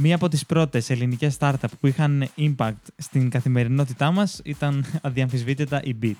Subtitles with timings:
[0.00, 5.96] Μία από τις πρώτες ελληνικές startup που είχαν impact στην καθημερινότητά μας ήταν αδιαμφισβήτητα η
[6.02, 6.14] Beat.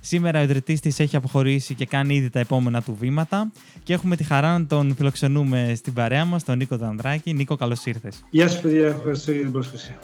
[0.00, 4.16] Σήμερα ο ιδρυτής της έχει αποχωρήσει και κάνει ήδη τα επόμενα του βήματα και έχουμε
[4.16, 7.32] τη χαρά να τον φιλοξενούμε στην παρέα μας, τον Νίκο Δανδράκη.
[7.32, 8.24] Νίκο, καλώς ήρθες.
[8.30, 9.94] Γεια σας παιδιά, ευχαριστώ για την πρόσκληση.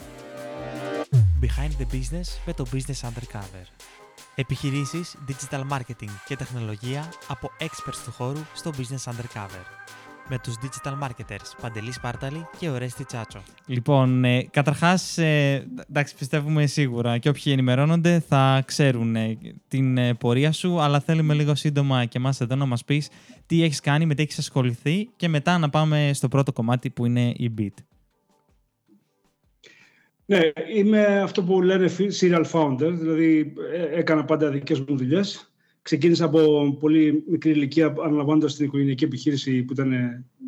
[1.41, 3.65] Behind the Business με το Business Undercover.
[4.35, 9.78] Επιχειρήσεις, digital marketing και τεχνολογία από experts του χώρου στο Business Undercover
[10.29, 13.43] με τους digital marketers Παντελή Σπάρταλη και Ορέστη Τσάτσο.
[13.65, 19.37] Λοιπόν, ε, καταρχάς, ε, εντάξει, πιστεύουμε σίγουρα και όποιοι ενημερώνονται θα ξέρουν ε,
[19.67, 23.09] την ε, πορεία σου, αλλά θέλουμε λίγο σύντομα και εμάς εδώ να μας πεις
[23.45, 27.05] τι έχεις κάνει, με τι έχεις ασχοληθεί και μετά να πάμε στο πρώτο κομμάτι που
[27.05, 27.83] είναι η Beat.
[30.25, 30.39] Ναι,
[30.75, 31.89] είμαι αυτό που λένε
[32.21, 33.53] serial founder, δηλαδή
[33.93, 35.48] έκανα πάντα δικές μου δουλειές
[35.89, 39.93] Ξεκίνησα από πολύ μικρή ηλικία αναλαμβάνοντας την οικογενειακή επιχείρηση που ήταν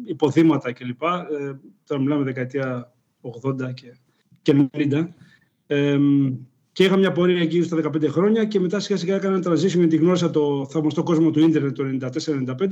[0.05, 1.01] υποδήματα κλπ.
[1.03, 3.97] Ε, τώρα μιλάμε δεκαετία 80 και,
[4.41, 5.07] και 90.
[5.67, 5.97] Ε,
[6.71, 9.77] και είχα μια πορεία εκεί στα 15 χρόνια και μετά σιγά σιγά έκανα ένα transition
[9.77, 11.83] γιατί γνώρισα το θαυμαστό κόσμο του ίντερνετ το
[12.59, 12.67] 94-95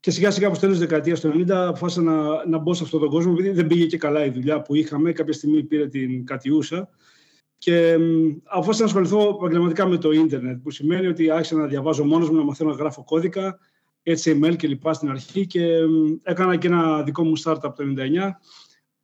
[0.00, 3.08] και σιγά σιγά από τέλος δεκαετίας του 90 αποφάσισα να, να μπω σε αυτόν τον
[3.08, 5.12] κόσμο επειδή δεν πήγε και καλά η δουλειά που είχαμε.
[5.12, 6.88] Κάποια στιγμή πήρε την κατιούσα
[7.58, 7.96] και
[8.44, 12.36] αφού να ασχοληθώ επαγγελματικά με το ίντερνετ, που σημαίνει ότι άρχισα να διαβάζω μόνος μου,
[12.36, 13.58] να μαθαίνω να γράφω κώδικα,
[14.02, 15.66] HTML και λοιπά στην αρχή και
[16.22, 18.30] έκανα και ένα δικό μου startup το 99,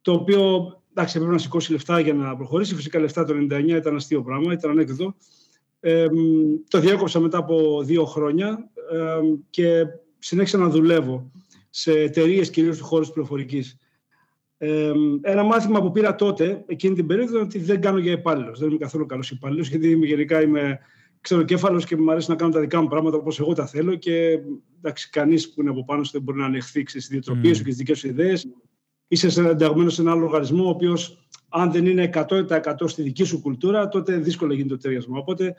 [0.03, 2.75] το οποίο εντάξει, έπρεπε να σηκώσει λεφτά για να προχωρήσει.
[2.75, 5.15] Φυσικά λεφτά το 99 ήταν αστείο πράγμα, ήταν ανέκδοτο.
[5.81, 6.07] Ε,
[6.69, 9.85] το διέκοψα μετά από δύο χρόνια ε, και
[10.19, 11.31] συνέχισα να δουλεύω
[11.71, 13.79] σε εταιρείες κυρίως του χώρους της πληροφορικής.
[14.67, 18.59] Ε, ένα μάθημα που πήρα τότε, εκείνη την περίοδο, ότι δεν κάνω για υπάλληλος.
[18.59, 20.79] Δεν είμαι καθόλου καλός υπάλληλος, γιατί είμαι, γενικά είμαι
[21.21, 23.95] ξεροκέφαλο και μου αρέσει να κάνω τα δικά μου πράγματα όπως εγώ τα θέλω.
[23.95, 24.39] Και
[24.79, 27.57] εντάξει, κανείς που είναι από πάνω σου δεν μπορεί να ανεχθεί τις ιδιοτροπίε mm.
[27.57, 28.47] σου και τις δικές σου ιδέες.
[29.09, 32.49] Είσαι ενταγμένο σε ένα άλλο οργανισμό, ο οποίος, αν δεν είναι 100%
[32.85, 35.19] στη δική σου κουλτούρα, τότε δύσκολο γίνεται το ταιριασμό.
[35.19, 35.55] Οπότε,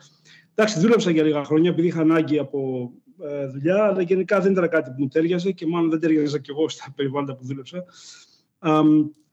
[0.55, 2.91] εντάξει, δούλεψα για λίγα χρόνια επειδή είχα ανάγκη από
[3.23, 6.51] ε, δουλειά, αλλά γενικά δεν ήταν κάτι που μου τέριαζε και μάλλον δεν τέριαζα κι
[6.51, 7.85] εγώ στα περιβάλλοντα που δούλεψα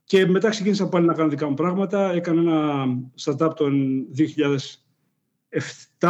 [0.05, 2.13] και μετά ξεκίνησα πάλι να κάνω δικά μου πράγματα.
[2.13, 2.87] Έκανα ένα
[3.25, 3.67] startup το
[5.99, 6.09] 2007,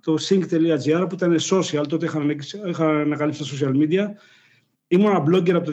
[0.00, 1.84] το sync.gr, που ήταν social.
[1.88, 2.20] Τότε είχα,
[2.68, 4.06] είχα ανακαλύψει τα social media.
[4.86, 5.72] Ήμουν ένα blogger από το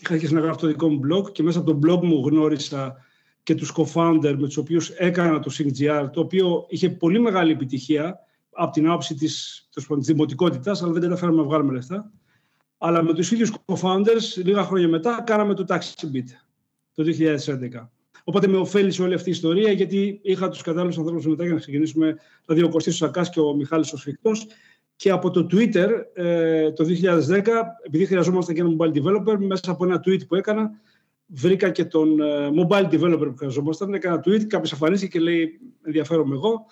[0.00, 2.96] Είχα αρχίσει να γράφω το δικό μου blog και μέσα από το blog μου γνώρισα
[3.42, 8.18] και τους co-founder με τους οποίους έκανα το SyncGR, το οποίο είχε πολύ μεγάλη επιτυχία
[8.52, 12.12] από την άποψη της, της δημοτικότητας, αλλά δεν καταφέραμε να βγάλουμε λεφτά.
[12.78, 16.28] Αλλά με τους ίδιους co-founders, λίγα χρόνια μετά, κάναμε το Taxi Beat
[16.94, 17.90] το 2011.
[18.24, 21.58] Οπότε με ωφέλησε όλη αυτή η ιστορία, γιατί είχα τους κατάλληλους ανθρώπους μετά για να
[21.58, 24.46] ξεκινήσουμε, δηλαδή ο Κωστής Σακάς και ο Μιχάλης ο Σφιχτός.
[24.96, 27.46] Και από το Twitter ε, το 2010,
[27.82, 30.70] επειδή χρειαζόμασταν και ένα mobile developer, μέσα από ένα tweet που έκανα,
[31.26, 33.94] βρήκα και τον ε, mobile developer που χρειαζόμασταν.
[33.94, 36.66] Έκανα tweet, κάποιος εμφανίστηκε και λέει: Ενδιαφέρομαι εγώ.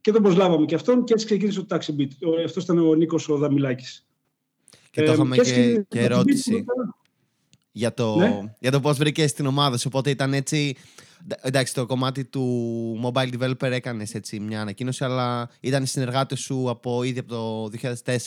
[0.00, 2.08] Και τον προσλάβαμε και αυτόν και έτσι ξεκίνησε το Taxi Beat.
[2.44, 4.06] Αυτός ήταν ο Νίκος ο Δαμιλάκης.
[4.92, 6.64] Και το είχαμε και, και, ερώτηση
[7.72, 8.54] για το, ναι.
[8.58, 9.88] για το πώς βρήκες την ομάδα σου.
[9.92, 10.76] Οπότε ήταν έτσι...
[11.40, 17.02] Εντάξει, το κομμάτι του mobile developer έκανες έτσι μια ανακοίνωση, αλλά ήταν συνεργάτες σου από
[17.02, 17.70] ήδη από το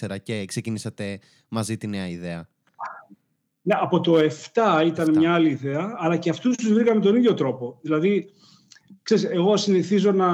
[0.08, 2.48] 2004 και ξεκινήσατε μαζί τη νέα ιδέα.
[3.62, 4.18] Ναι, από το
[4.54, 7.78] 7 ήταν μια άλλη ιδέα, αλλά και αυτούς τους βρήκαμε τον ίδιο τρόπο.
[7.81, 8.30] Δηλαδή,
[9.02, 10.30] ξέρεις, εγώ συνηθίζω να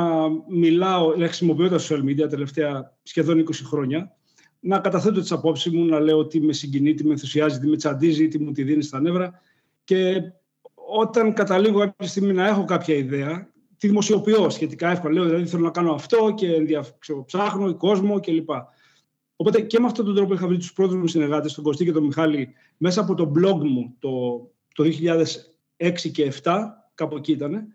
[0.49, 4.15] μιλάω, να χρησιμοποιώ τα social media τελευταία σχεδόν 20 χρόνια
[4.63, 7.75] να καταθέτω τις απόψεις μου, να λέω τι με συγκινεί, τι με ενθουσιάζει, τι με
[7.75, 9.41] τσαντίζει, τι μου τη δίνει στα νεύρα.
[9.83, 10.21] Και
[10.73, 15.13] όταν καταλήγω κάποια στιγμή να έχω κάποια ιδέα, τη δημοσιοποιώ σχετικά εύκολα.
[15.13, 16.47] Λέω δηλαδή θέλω να κάνω αυτό και
[17.25, 18.49] ψάχνω κόσμο κλπ.
[19.35, 21.91] Οπότε και με αυτόν τον τρόπο είχα βρει τους πρώτους μου συνεργάτες, τον Κωστή και
[21.91, 24.39] τον Μιχάλη, μέσα από το blog μου το,
[24.73, 24.83] το
[25.77, 27.67] 2006 και 2007, κάπου εκεί ήταν.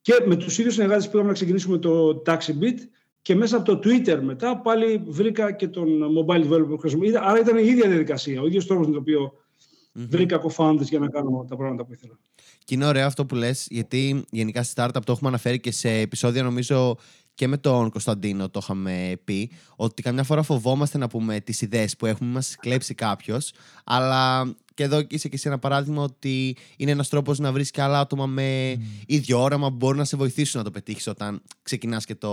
[0.00, 2.78] Και με τους ίδιους συνεργάτες πήγαμε να ξεκινήσουμε το Taxi Beat
[3.22, 7.16] και μέσα από το Twitter μετά πάλι βρήκα και τον mobile developer που χρησιμοποιεί.
[7.16, 10.06] Άρα ήταν η ίδια διαδικασία, ο ίδιος τρόπος με τον οποίο mm-hmm.
[10.08, 12.18] βρήκα co-founders για να κάνω τα πράγματα που ήθελα.
[12.64, 15.90] Και είναι ωραίο αυτό που λες, γιατί γενικά στη startup το έχουμε αναφέρει και σε
[15.90, 16.96] επεισόδια νομίζω
[17.34, 21.96] και με τον Κωνσταντίνο το είχαμε πει, ότι καμιά φορά φοβόμαστε να πούμε τις ιδέες
[21.96, 23.52] που έχουμε, μας κλέψει κάποιος,
[23.84, 27.82] αλλά και εδώ είσαι και εσύ ένα παράδειγμα ότι είναι ένας τρόπος να βρεις και
[27.82, 28.80] άλλα άτομα με mm.
[29.06, 32.30] ίδιο όραμα που μπορούν να σε βοηθήσουν να το πετύχεις όταν ξεκινάς και το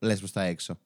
[0.00, 0.78] λες προς τα έξω.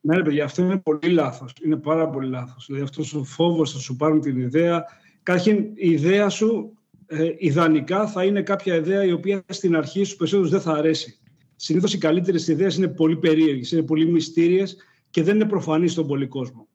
[0.00, 1.52] Ναι, ρε παιδιά, αυτό είναι πολύ λάθος.
[1.64, 2.64] Είναι πάρα πολύ λάθος.
[2.66, 4.84] Δηλαδή αυτός ο φόβος θα σου πάρουν την ιδέα.
[5.22, 10.16] Καταρχήν, η ιδέα σου ε, ιδανικά θα είναι κάποια ιδέα η οποία στην αρχή στους
[10.16, 11.18] περισσότερους δεν θα αρέσει.
[11.56, 14.76] Συνήθως οι καλύτερες ιδέες είναι πολύ περίεργες, είναι πολύ μυστήριες
[15.10, 16.68] και δεν είναι προφανείς στον πολύ κόσμο.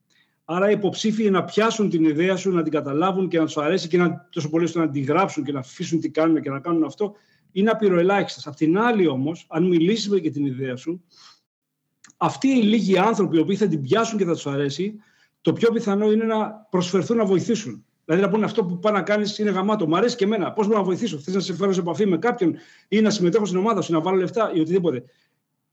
[0.45, 3.87] Άρα οι υποψήφοι να πιάσουν την ιδέα σου, να την καταλάβουν και να τους αρέσει
[3.87, 6.59] και να τόσο πολύ ώστε να την γράψουν και να αφήσουν τι κάνουν και να
[6.59, 7.13] κάνουν αυτό,
[7.51, 8.47] είναι απειροελάχιστες.
[8.47, 11.03] Απ' την άλλη όμως, αν μιλήσεις για την ιδέα σου,
[12.17, 14.95] αυτοί οι λίγοι άνθρωποι οι οποίοι θα την πιάσουν και θα τους αρέσει,
[15.41, 17.85] το πιο πιθανό είναι να προσφερθούν να βοηθήσουν.
[18.05, 19.87] Δηλαδή να πούνε αυτό που πάει να κάνεις είναι γαμάτο.
[19.87, 20.51] Μου αρέσει και εμένα.
[20.51, 22.55] Πώς μπορώ να βοηθήσω; Θες να σε φέρω σε επαφή με κάποιον
[22.87, 25.03] ή να συμμετέχω στην ομάδα σου, να βάλω λεφτά ή οτιδήποτε.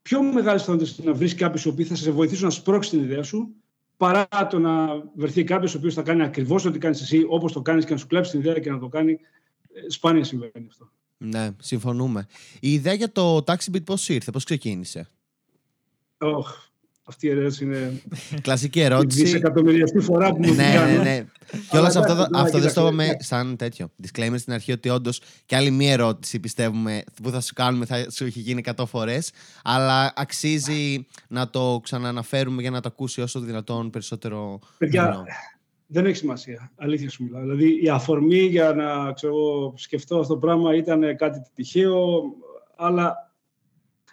[0.03, 3.55] Πιο μεγάλε πιθανότητε να βρεις κάποιους που θα σε βοηθήσουν να σπρώξεις την ιδέα σου
[4.01, 7.63] παρά το να βρεθεί κάποιος ο οποίος θα κάνει ακριβώς ό,τι κάνεις εσύ, όπως το
[7.63, 9.13] κάνεις και να σου κλέψει την ιδέα και να το κάνει.
[9.73, 10.91] Ε, σπάνια συμβαίνει αυτό.
[11.17, 12.27] Ναι, συμφωνούμε.
[12.61, 15.09] Η ιδέα για το taxi beat πώς ήρθε, πώς ξεκίνησε;
[16.19, 16.43] Oh,
[17.11, 18.01] αυτή η ερώτηση είναι.
[18.43, 19.23] Κλασική ερώτηση.
[19.23, 21.25] Δισεκατομμυριαστή φορά που μου ναι, ναι, ναι.
[21.71, 23.91] Και όλα αυτό, αυτό δεν το είπαμε σαν τέτοιο.
[24.03, 28.11] Disclaimer στην αρχή ότι όντως και άλλη μία ερώτηση πιστεύουμε που θα σου κάνουμε θα
[28.11, 29.31] σου έχει γίνει 100 φορές.
[29.65, 34.59] Αλλά αξίζει να το ξανααναφέρουμε για να το ακούσει όσο δυνατόν περισσότερο.
[34.79, 35.25] Παιδιά,
[35.87, 36.71] δεν έχει σημασία.
[36.77, 37.41] Αλήθεια σου μιλάω.
[37.41, 42.23] Δηλαδή η αφορμή για να ξέρω, σκεφτώ αυτό το πράγμα ήταν κάτι τυχαίο.
[42.77, 43.30] Αλλά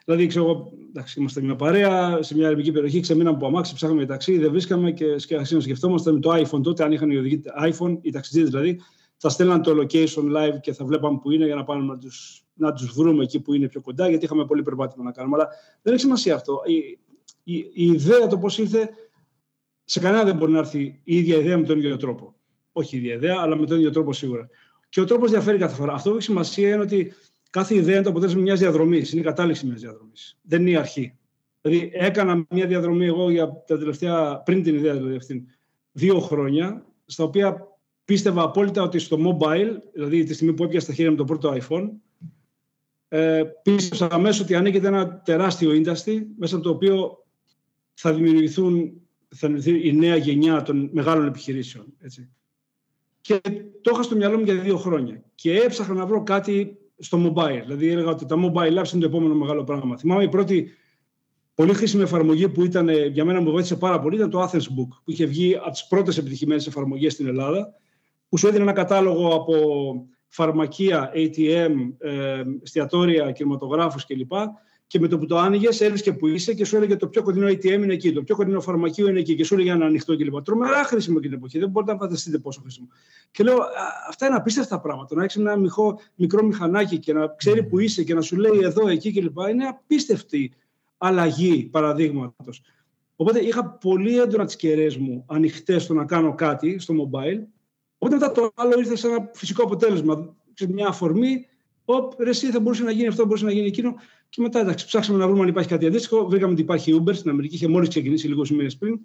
[0.07, 4.06] Δηλαδή, ξέρω εγώ, εντάξει, είμαστε μια παρέα σε μια ερευνητική περιοχή, ξεμείναμε από αμάξι, ψάχναμε
[4.06, 5.18] ταξί, δεν βρίσκαμε και
[5.59, 8.80] σκεφτόμαστε με το iPhone τότε, αν είχαν οι οδηγοί iPhone, οι ταξιτζίδε δηλαδή,
[9.18, 12.09] θα στέλναν το location live και θα βλέπαμε που είναι για να πάμε να του
[12.54, 15.36] να τους βρούμε εκεί που είναι πιο κοντά, γιατί είχαμε πολύ περπάτημα να κάνουμε.
[15.36, 15.50] Αλλά
[15.81, 16.62] δεν έχει σημασία αυτό.
[16.65, 17.00] Η,
[17.44, 18.89] η, η ιδέα το πώς ήρθε,
[19.83, 22.36] σε κανένα δεν μπορεί να έρθει η ίδια ιδέα με τον ίδιο τρόπο.
[22.71, 24.50] Όχι η ίδια ιδέα, αλλά με τον ίδιο τρόπο σίγουρα.
[24.89, 25.94] Και ο τρόπος διαφέρει κάθε φορά.
[25.94, 27.13] Αυτό που έχει σημασία είναι ότι
[27.50, 29.12] κάθε ιδέα είναι το αποτέλεσμα μιας διαδρομής.
[29.12, 30.38] Είναι η κατάληξη μιας διαδρομής.
[30.42, 31.18] Δεν είναι η αρχή.
[31.62, 35.46] Δηλαδή, έκανα μια διαδρομή εγώ για τα τελευταία, πριν την ιδέα δηλαδή αυτήν,
[35.92, 37.68] δύο χρόνια, στα οποία
[38.06, 41.58] πίστευα απόλυτα ότι στο mobile, δηλαδή τη στιγμή που έπιασα στα χέρια με το πρώτο
[41.62, 41.90] iPhone,
[43.08, 47.26] ε, πίστευα αμέσως ότι ανοίγεται ένα τεράστιο industry μέσα από το οποίο
[47.94, 49.02] θα δημιουργηθούν
[49.36, 51.86] θα η νέα γενιά των μεγάλων επιχειρήσεων.
[52.00, 52.30] Έτσι.
[53.22, 53.42] Και
[53.82, 55.24] το είχα στο μυαλό μου για δύο χρόνια.
[55.36, 57.62] Και έψαχνα να βρω κάτι στο mobile.
[57.66, 59.98] Δηλαδή έλεγα ότι τα mobile apps είναι το επόμενο μεγάλο πράγμα.
[59.98, 60.72] Θυμάμαι η πρώτη
[61.54, 64.88] πολύ χρήσιμη εφαρμογή που ήταν, για μένα μου βοήθησε πάρα πολύ ήταν το Athens Book,
[65.04, 67.74] που είχε βγει από τις πρώτες επιτυχημένες εφαρμογές στην Ελλάδα,
[68.30, 69.56] που σου έδινε ένα κατάλογο από
[70.28, 74.32] φαρμακεία, ATM, ε, εστιατόρια, κινηματογράφους κλπ
[74.88, 77.48] και με το που το άνοιγες, και που είσαι και σου έλεγε το πιο κοντινό
[77.48, 80.42] ATM είναι εκεί, το πιο κοντινό φαρμακείο είναι εκεί και σου έλεγε ένα ανοιχτό κλπ.
[80.42, 81.60] Τρομερά χρήσιμο εκείνη την εποχή.
[81.60, 82.88] Δεν μπορείτε να φανταστείτε πόσο χρήσιμο.
[83.31, 83.57] Και λέω,
[84.10, 85.16] αυτά είναι απίστευτα πράγματα.
[85.16, 88.60] Να έχεις ένα μικρό, μικρό μηχανάκι και να ξέρει που είσαι και να σου λέει
[88.63, 89.38] εδώ, εκεί κλπ.
[89.50, 90.54] Είναι απίστευτη
[90.98, 92.62] αλλαγή παραδείγματος.
[93.16, 97.44] Οπότε είχα πολύ έντονα τις κεραίες μου ανοιχτές στο να κάνω κάτι στο mobile.
[97.98, 100.36] Οπότε μετά το άλλο ήρθε σε ένα φυσικό αποτέλεσμα.
[100.68, 101.45] Μια αφορμή,
[101.90, 103.95] Οπ, ρε, εσύ θα μπορούσε να γίνει αυτό, μπορούσε να γίνει εκείνο.
[104.30, 106.28] Και μετά εντάξει, ψάξαμε να βρούμε αν υπάρχει κάτι αντίστοιχο.
[106.28, 109.00] Βρήκαμε ότι υπάρχει Uber στην Αμερική, είχε μόλις ξεκινήσει λίγους μήνες πριν.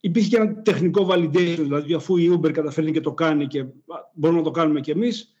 [0.00, 3.64] Υπήρχε και ένα τεχνικό validation, δηλαδή αφού η Uber καταφέρνει και το κάνει και
[4.14, 5.34] μπορούμε να το κάνουμε κι εμείς.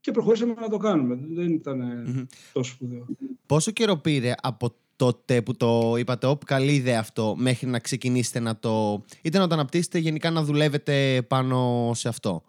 [0.00, 1.18] Και προχωρήσαμε να το κάνουμε.
[1.28, 2.26] Δεν ήταν mm-hmm.
[2.52, 3.06] τόσο σπουδαίο.
[3.46, 8.40] Πόσο καιρό πήρε από τότε που το είπατε, Ωπ, καλή ιδέα αυτό, μέχρι να ξεκινήσετε
[8.40, 9.04] να το.
[9.22, 12.44] είτε να το αναπτύσσετε, γενικά να δουλεύετε πάνω σε αυτό;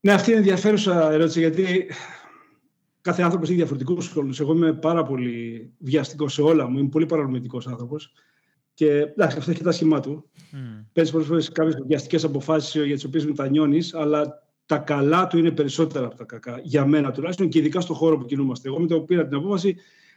[0.00, 1.90] Ναι, αυτή είναι ενδιαφέρουσα ερώτηση, γιατί
[3.00, 4.34] κάθε άνθρωπος έχει διαφορετικούς χρόνου.
[4.40, 6.78] Εγώ είμαι πάρα πολύ βιαστικός σε όλα μου.
[6.78, 8.12] Είμαι πολύ παρανομητικό άνθρωπος.
[8.74, 10.30] Και εντάξει, αυτό έχει τα σχήμα του.
[10.34, 10.84] Mm.
[10.92, 15.50] Παίρνει πολλές φορές κάποιες βιαστικές αποφάσεις για τις οποίες μετανιώνει, αλλά τα καλά του είναι
[15.50, 16.60] περισσότερα από τα κακά.
[16.62, 18.68] Για μένα τουλάχιστον και ειδικά στον χώρο που κινούμαστε.
[18.68, 19.76] Εγώ με το που πήρα την απόφαση,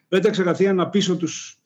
[0.10, 1.60] έτρεξα καθένα να πείσω τους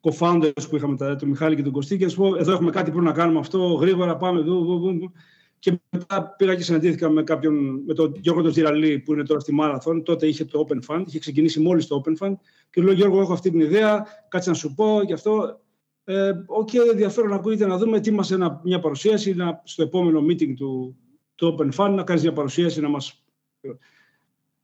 [0.00, 3.00] co-founders που είχαμε, τον Μιχάλη και τον Κωστή, και να πω: Εδώ έχουμε κάτι που
[3.00, 4.40] να κάνουμε αυτό, γρήγορα πάμε.
[4.40, 5.12] Εδώ, εδώ, εδώ.
[5.58, 9.40] Και μετά πήγα και συναντήθηκα με, κάποιον, με τον Γιώργο τον Ζηραλή που είναι τώρα
[9.40, 10.02] στη Marathon.
[10.04, 12.34] Τότε είχε το Open Fund, είχε ξεκινήσει μόλις το Open Fund.
[12.70, 15.60] Και λέω: Γιώργο, έχω αυτή την ιδέα, κάτσε να σου πω γι' αυτό.
[16.04, 20.20] Ε, OK, okay, ενδιαφέρον ακούγεται να δούμε τι μας ένα, μια παρουσίαση να, στο επόμενο
[20.20, 20.96] meeting του,
[21.34, 23.24] του Open Fund να κάνεις μια παρουσίαση να μας...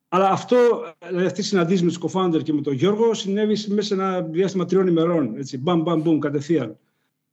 [0.09, 0.57] Αλλά αυτό,
[1.09, 4.23] δηλαδή αυτή η συναντήση με τους co-founder και με τον Γιώργο συνέβη μέσα σε ένα
[4.23, 5.37] διάστημα τριών ημερών.
[5.37, 6.79] Έτσι, μπαμ, μπαμ, μπαμ, κατευθείαν.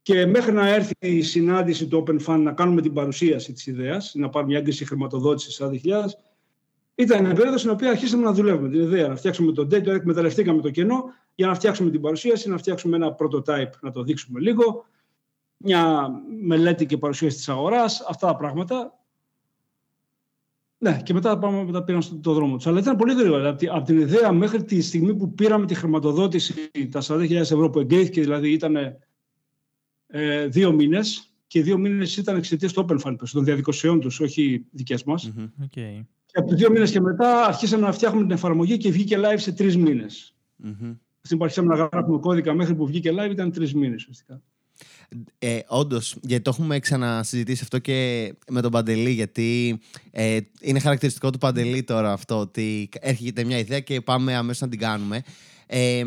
[0.02, 4.12] Και μέχρι να έρθει η συνάντηση του Open Fund να κάνουμε την παρουσίαση της ιδέας,
[4.14, 5.78] να πάρουμε μια έγκριση χρηματοδότησης στα 2000,
[6.94, 10.60] ήταν μια περίοδος στην οποία αρχίσαμε να δουλεύουμε την ιδέα, να φτιάξουμε το data, εκμεταλλευτήκαμε
[10.60, 11.04] το κενό
[11.34, 14.86] για να φτιάξουμε την παρουσίαση, να φτιάξουμε ένα prototype, να το δείξουμε λίγο,
[15.56, 16.10] μια
[16.42, 18.96] μελέτη και παρουσίαση της αγοράς, αυτά τα πράγματα.
[20.78, 22.66] Ναι, και μετά πάμε, μετά πήραν στον το δρόμο τους.
[22.66, 23.48] Αλλά ήταν πολύ γρήγορα.
[23.48, 26.54] Από, από την ιδέα μέχρι τη στιγμή που πήραμε τη χρηματοδότηση,
[26.90, 28.76] τα 40.000 ευρώ που εγκρίθηκε, δηλαδή ήταν
[30.14, 34.64] ε, δύο μήνες και δύο μήνες ήταν εξαιτίας του Open Fund, των διαδικασιών τους, όχι
[34.70, 35.30] δικές μας.
[35.30, 35.64] Mm-hmm.
[35.64, 36.04] Okay.
[36.26, 39.52] Και από δύο μήνες και μετά αρχίσαμε να φτιάχνουμε την εφαρμογή και βγήκε live σε
[39.52, 40.34] τρεις μήνες.
[40.64, 40.96] Mm-hmm.
[41.22, 44.42] Στην που αρχίσαμε να γράφουμε κώδικα μέχρι που βγήκε live ήταν τρεις μήνες ουσιαστικά.
[45.38, 51.30] Ε, Όντως, γιατί το έχουμε ξανασυζητήσει αυτό και με τον Παντελή, γιατί ε, είναι χαρακτηριστικό
[51.30, 55.22] του Παντελή τώρα αυτό, ότι έρχεται μια ιδέα και πάμε αμέσως να την κάνουμε.
[55.66, 56.04] Ε,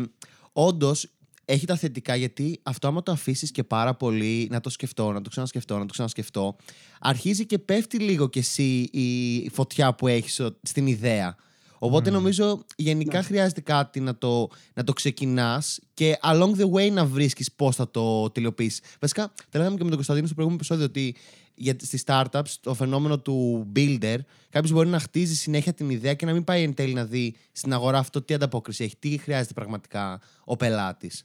[0.52, 1.10] Όντως,
[1.48, 5.20] έχει τα θετικά γιατί αυτό άμα το αφήσεις και πάρα πολύ να το σκεφτώ, να
[5.20, 6.56] το ξανασκεφτώ, να το ξανασκεφτώ,
[7.00, 11.36] αρχίζει και πέφτει λίγο κι εσύ η φωτιά που έχεις στην ιδέα.
[11.78, 13.24] Οπότε νομίζω γενικά ναι.
[13.24, 17.90] χρειάζεται κάτι να το, να το ξεκινάς και along the way να βρίσκεις πώς θα
[17.90, 18.80] το τελειοποιήσεις.
[19.00, 21.16] Βασικά, τα λέγαμε και με τον Κωνσταντίνο στο προηγούμενο επεισόδιο ότι
[21.54, 24.16] για, στις startups το φαινόμενο του builder
[24.50, 27.34] κάποιος μπορεί να χτίζει συνέχεια την ιδέα και να μην πάει εν τέλει να δει
[27.52, 31.24] στην αγορά αυτό τι ανταπόκριση έχει, τι χρειάζεται πραγματικά ο πελάτης.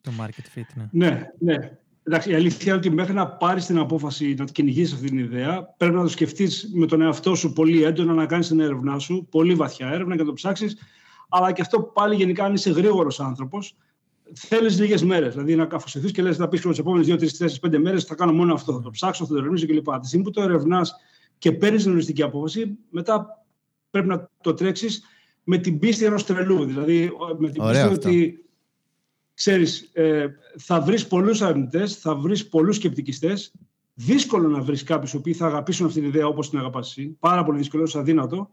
[0.00, 0.88] Το market fit, ναι.
[0.90, 1.56] Ναι, ναι.
[2.02, 5.62] Εντάξει, η αλήθεια είναι ότι μέχρι να πάρεις την απόφαση να κυνηγήσεις αυτή την ιδέα,
[5.76, 9.26] πρέπει να το σκεφτείς με τον εαυτό σου πολύ έντονα, να κάνεις την έρευνά σου,
[9.30, 10.76] πολύ βαθιά έρευνα και να το ψάξεις.
[11.28, 13.76] Αλλά και αυτό πάλι γενικά, αν είσαι γρήγορος άνθρωπος,
[14.34, 15.32] θέλεις λίγες μέρες.
[15.32, 18.14] Δηλαδή να καφοσυθεί και λες: Θα πεις τις επόμενες 2, 3, 4, 5 μέρες θα
[18.14, 18.72] κάνω μόνο αυτό.
[18.72, 20.00] Θα το ψάξω, θα το ερευνήσω κλπ.
[20.00, 20.94] Τη στιγμή που το ερευνάς
[21.38, 23.44] και παίρνεις την οριστική απόφαση, μετά
[23.90, 25.02] πρέπει να το τρέξεις
[25.44, 26.64] με την πίστη ενός τρελού.
[26.64, 28.44] Δηλαδή με την πίστη ότι
[29.38, 30.26] ξέρεις, ε,
[30.58, 33.52] θα βρεις πολλούς αρνητές, θα βρεις πολλούς σκεπτικιστές.
[33.94, 37.16] Δύσκολο να βρεις κάποιους που θα αγαπήσουν αυτή την ιδέα όπως την αγαπάς εσύ.
[37.20, 38.50] Πάρα πολύ δύσκολο, αδύνατο.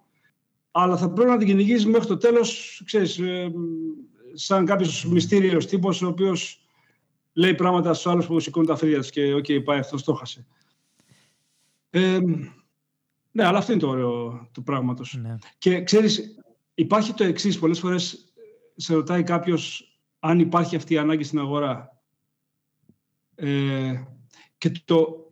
[0.72, 3.52] Αλλά θα πρέπει να την κυνηγείς μέχρι το τέλος, ξέρεις, ε,
[4.34, 6.62] σαν κάποιος μυστήριος τύπος, ο οποίος
[7.34, 10.46] λέει πράγματα στους άλλους που σηκώνουν τα φρύδια και «ΟΚ, okay, πάει αυτός, το χάσε».
[11.90, 12.20] Ε,
[13.32, 15.20] ναι, αλλά αυτό είναι το ωραίο του πράγματος.
[15.22, 15.36] Ναι.
[15.58, 16.40] Και ξέρεις,
[16.74, 18.34] υπάρχει το εξής πολλές φορές
[18.76, 19.90] σε ρωτάει κάποιος
[20.26, 22.02] αν υπάρχει αυτή η ανάγκη στην αγορά.
[23.36, 24.04] Ε,
[24.58, 25.32] και το,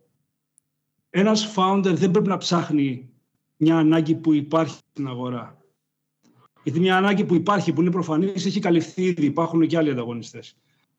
[1.10, 3.10] ένας founder δεν πρέπει να ψάχνει
[3.56, 5.58] μια ανάγκη που υπάρχει στην αγορά.
[6.62, 9.24] Γιατί μια ανάγκη που υπάρχει, που είναι προφανής, έχει καλυφθεί ήδη.
[9.24, 10.56] Υπάρχουν και άλλοι ανταγωνιστές.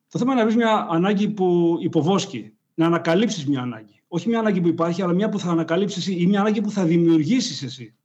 [0.08, 2.54] Το θέμα είναι να βρεις μια ανάγκη που υποβόσκει.
[2.74, 4.02] Να ανακαλύψεις μια ανάγκη.
[4.08, 6.86] Όχι μια ανάγκη που υπάρχει, αλλά μια που θα ανακαλύψεις ή μια ανάγκη που θα
[6.86, 7.96] δημιουργήσεις εσύ.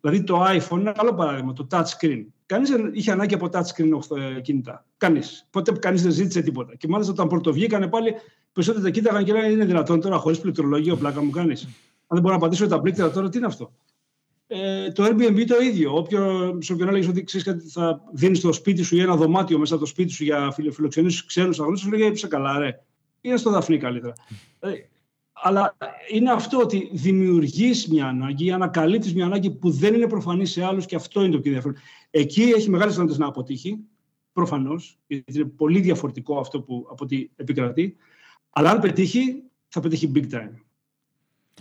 [0.00, 2.24] Δηλαδή το iPhone είναι ένα καλό παράδειγμα, το touch screen.
[2.52, 4.84] Κανείς δεν είχε ανάγκη από touchscreen ε, κινητά.
[4.96, 5.46] Κανείς.
[5.50, 6.74] Ποτέ κανείς δεν ζήτησε τίποτα.
[6.76, 8.14] Και μάλιστα όταν πρωτοβγήκανε πάλι,
[8.52, 11.62] περισσότεροι τα κοίταγαν και λέγανε: Είναι δυνατόν τώρα χωρίς πληκτρολόγιο, πλάκα μου κάνεις.
[11.64, 11.70] Αν
[12.08, 13.72] δεν μπορώ να απαντήσω τα πλήκτρα τώρα, τι είναι αυτό.
[14.46, 15.96] Ε, το Airbnb το ίδιο.
[15.96, 19.58] Όποιο, σε όποιον έλεγε ότι ξέρεις κάτι, θα δίνεις στο σπίτι σου ή ένα δωμάτιο
[19.58, 22.80] μέσα από το σπίτι σου για φιλοξενήσει ξένους αγνώστου, σου λέγε: Είσαι καλά, ρε.
[23.20, 24.12] Είναι στο Δαφνί καλύτερα.
[24.60, 24.70] Ε,
[25.32, 25.76] αλλά
[26.12, 30.86] είναι αυτό ότι δημιουργείς μια ανάγκη, ανακαλύπτεις μια ανάγκη που δεν είναι προφανή σε άλλους
[30.86, 31.76] και αυτό είναι το πιο ενδιαφέρον.
[32.14, 33.78] Εκεί έχει μεγάλες δυνατότητες να αποτύχει,
[34.32, 37.96] προφανώς, γιατί είναι πολύ διαφορετικό αυτό που από ό,τι επικρατεί.
[38.50, 40.54] Αλλά αν πετύχει, θα πετύχει big time.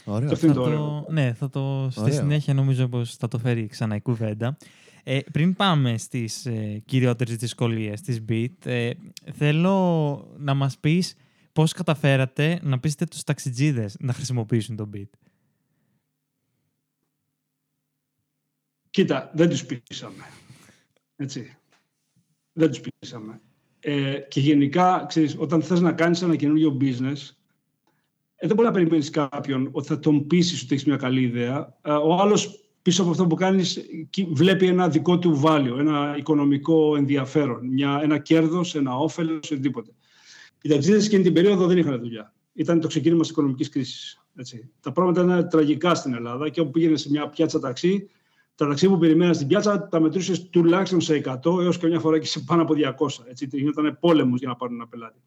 [0.05, 0.29] Ωραίο.
[0.29, 4.01] Το θα το, ναι, θα το, στη συνέχεια νομίζω πως θα το φέρει ξανά η
[4.01, 4.57] κουβέντα.
[5.03, 8.91] Ε, πριν πάμε στις ε, κυριότερες δυσκολίες της BIT, ε,
[9.33, 11.15] θέλω να μας πεις
[11.53, 15.09] πώς καταφέρατε να πείσετε τους ταξιτζίδες να χρησιμοποιήσουν τον beat.
[18.89, 20.23] Κοίτα, δεν τους πείσαμε.
[21.21, 21.57] Έτσι.
[22.53, 23.41] Δεν τους πείσαμε.
[23.79, 27.29] Ε, και γενικά, ξέρεις, όταν θες να κάνεις ένα καινούργιο business,
[28.35, 31.77] ε, δεν μπορεί να περιμένεις κάποιον ότι θα τον πείσει ότι έχεις μια καλή ιδέα.
[31.81, 33.79] Ε, ο άλλος πίσω από αυτό που κάνεις
[34.31, 39.91] βλέπει ένα δικό του βάλιο, ένα οικονομικό ενδιαφέρον, μια, ένα κέρδος, ένα όφελος, οτιδήποτε.
[40.61, 42.33] Οι ταξίδες εκείνη την περίοδο δεν είχαν δουλειά.
[42.53, 44.25] Ήταν το ξεκίνημα της οικονομικής κρίσης.
[44.79, 48.09] Τα πράγματα ήταν τραγικά στην Ελλάδα και όπου πήγαινε σε μια πιάτσα ταξί,
[48.55, 52.19] τα ταξί που περιμέναν στην πιάτσα τα μετρούσες τουλάχιστον σε 100 έως και μια φορά
[52.19, 53.07] και σε πάνω από 200.
[53.29, 53.49] Έτσι.
[53.51, 55.21] Ήταν πόλεμος για να πάρουν ένα πελάτη.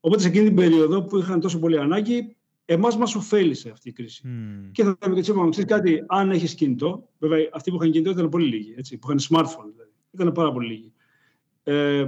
[0.00, 3.92] Οπότε σε εκείνη την περίοδο που είχαν τόσο πολύ ανάγκη, εμάς μας ωφέλησε αυτή η
[3.92, 4.22] κρίση.
[4.24, 4.70] Mm.
[4.72, 8.10] Και θα πούμε και είπαμε, ξέρεις κάτι, αν έχεις κινητό, βέβαια αυτοί που είχαν κινητό
[8.10, 9.90] ήταν πολύ λίγοι, έτσι, που είχαν smartphone δηλαδή.
[10.10, 10.92] Ήταν πάρα πολύ λίγοι.
[11.62, 12.06] Ε,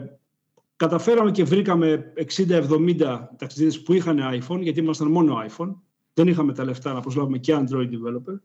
[0.78, 5.74] Καταφέραμε και βρήκαμε 60-70 ταξιδίδες που είχαν iPhone, γιατί ήμασταν μόνο iPhone.
[6.14, 8.38] Δεν είχαμε τα λεφτά να προσλάβουμε και Android developer.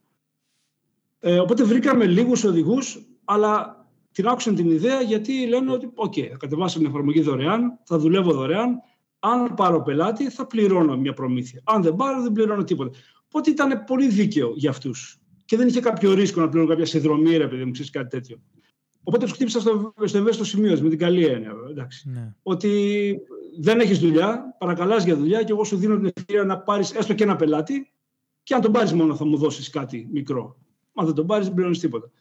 [1.25, 6.37] Ε, οπότε βρήκαμε λίγους οδηγούς, αλλά την άκουσαν την ιδέα γιατί λένε ότι «ΟΚ, θα
[6.37, 8.79] κατεβάσω την εφαρμογή δωρεάν, θα δουλεύω δωρεάν,
[9.19, 11.61] αν πάρω πελάτη θα πληρώνω μια προμήθεια.
[11.63, 12.97] Αν δεν πάρω δεν πληρώνω τίποτα».
[13.27, 15.19] Οπότε ήταν πολύ δίκαιο για αυτούς.
[15.45, 18.41] Και δεν είχε κάποιο ρίσκο να πληρώνω κάποια συνδρομή, ρε παιδί μου, ξέρεις κάτι τέτοιο.
[19.03, 21.51] Οπότε τους χτύπησα στο, στο ευαίσθητο σημείο με την καλή έννοια.
[21.69, 22.09] Εντάξει.
[22.09, 22.33] Ναι.
[22.43, 23.15] Ότι
[23.59, 27.13] δεν έχεις δουλειά, παρακαλάς για δουλειά και εγώ σου δίνω την ευκαιρία να πάρεις έστω
[27.13, 27.91] και ένα πελάτη
[28.43, 30.57] και αν τον πάρεις μόνο θα μου δώσεις κάτι μικρό.
[30.93, 32.11] Αν δεν τον πάρεις, δεν πληρώνεις τίποτα.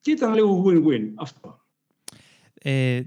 [0.00, 1.60] Και ήταν λίγο win-win αυτό.
[2.54, 3.02] Ε,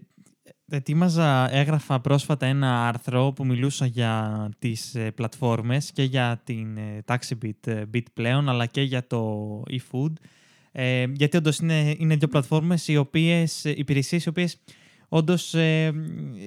[0.69, 7.03] ετοίμαζα, έγραφα πρόσφατα ένα άρθρο που μιλούσα για τις ε, πλατφόρμες και για την ε,
[7.05, 10.13] TaxiBit ε, Bit πλέον, αλλά και για το eFood.
[10.71, 14.59] Ε, γιατί όντως είναι, είναι δύο πλατφόρμες, οι οποίες, υπηρεσίες οι οποίες
[15.09, 15.91] όντως ε,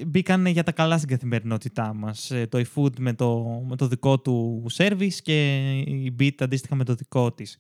[0.07, 2.30] μπήκαν για τα καλά στην καθημερινότητά μας.
[2.30, 6.85] Ε, το eFood με το, με το δικό του service και η Bit αντίστοιχα με
[6.85, 7.59] το δικό της.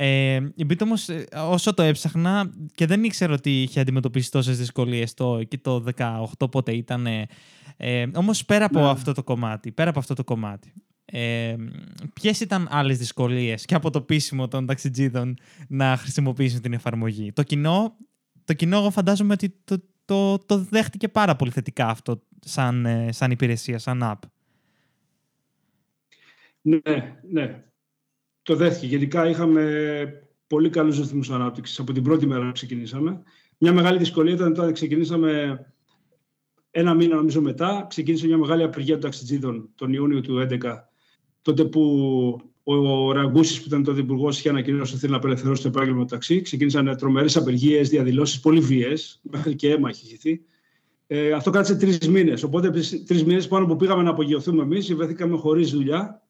[0.00, 4.58] Ε, η Bit όμως, ε, όσο το έψαχνα και δεν ήξερα ότι είχε αντιμετωπίσει τόσες
[4.58, 7.06] δυσκολίες το, εκεί το 18 πότε ήταν.
[7.76, 8.88] Ε, Όμως πέρα από ναι.
[8.88, 10.72] αυτό το κομμάτι, πέρα από αυτό το κομμάτι,
[11.04, 11.56] ε,
[12.12, 15.36] Ποιες ήταν άλλες δυσκολίες και από το πείσιμο των ταξιτζίδων
[15.68, 17.96] να χρησιμοποιήσουν την εφαρμογή; Το κοινό,
[18.44, 23.12] το κοινό εγώ φαντάζομαι ότι το, το, το δέχτηκε πάρα πολύ θετικά αυτό σαν, ε,
[23.12, 24.28] σαν υπηρεσία, σαν app.
[26.60, 26.78] Ναι,
[27.30, 27.62] ναι.
[28.48, 28.86] Το δέχτηκε.
[28.86, 29.62] Γενικά είχαμε
[30.46, 33.22] πολύ καλούς ρυθμούς ανάπτυξης από την πρώτη μέρα που ξεκινήσαμε.
[33.58, 35.60] Μια μεγάλη δυσκολία ήταν όταν ξεκινήσαμε
[36.70, 40.58] ένα μήνα νομίζω μετά, ξεκίνησε μια μεγάλη απεργία των ταξιτζίδων τον Ιούνιο του 2011
[41.42, 41.82] τότε που
[42.62, 46.06] ο Ραγκούσης, που ήταν τότε υπουργός, είχε ανακοινώσει ότι θέλει να απελευθερώσει το επάγγελμα του
[46.10, 46.40] ταξί.
[46.40, 50.40] Ξεκίνησαν τρομερές απεργίες, διαδηλώσεις, πολύ βίαιες, μέχρι και αίμα έχει χυθεί.
[51.06, 52.42] Ε, αυτό κράτησε τρεις μήνες.
[52.42, 52.70] Οπότε,
[53.06, 56.27] τρεις μήνες πάνω που πήγαμε να απογειωθούμε εμείς, βρεθήκαμε χωρίς δουλειά.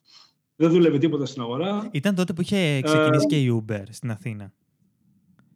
[0.60, 1.88] Δεν δούλευε τίποτα στην αγορά.
[1.92, 4.52] Ήταν τότε που είχε ξεκινήσει ε, και η Uber στην Αθήνα.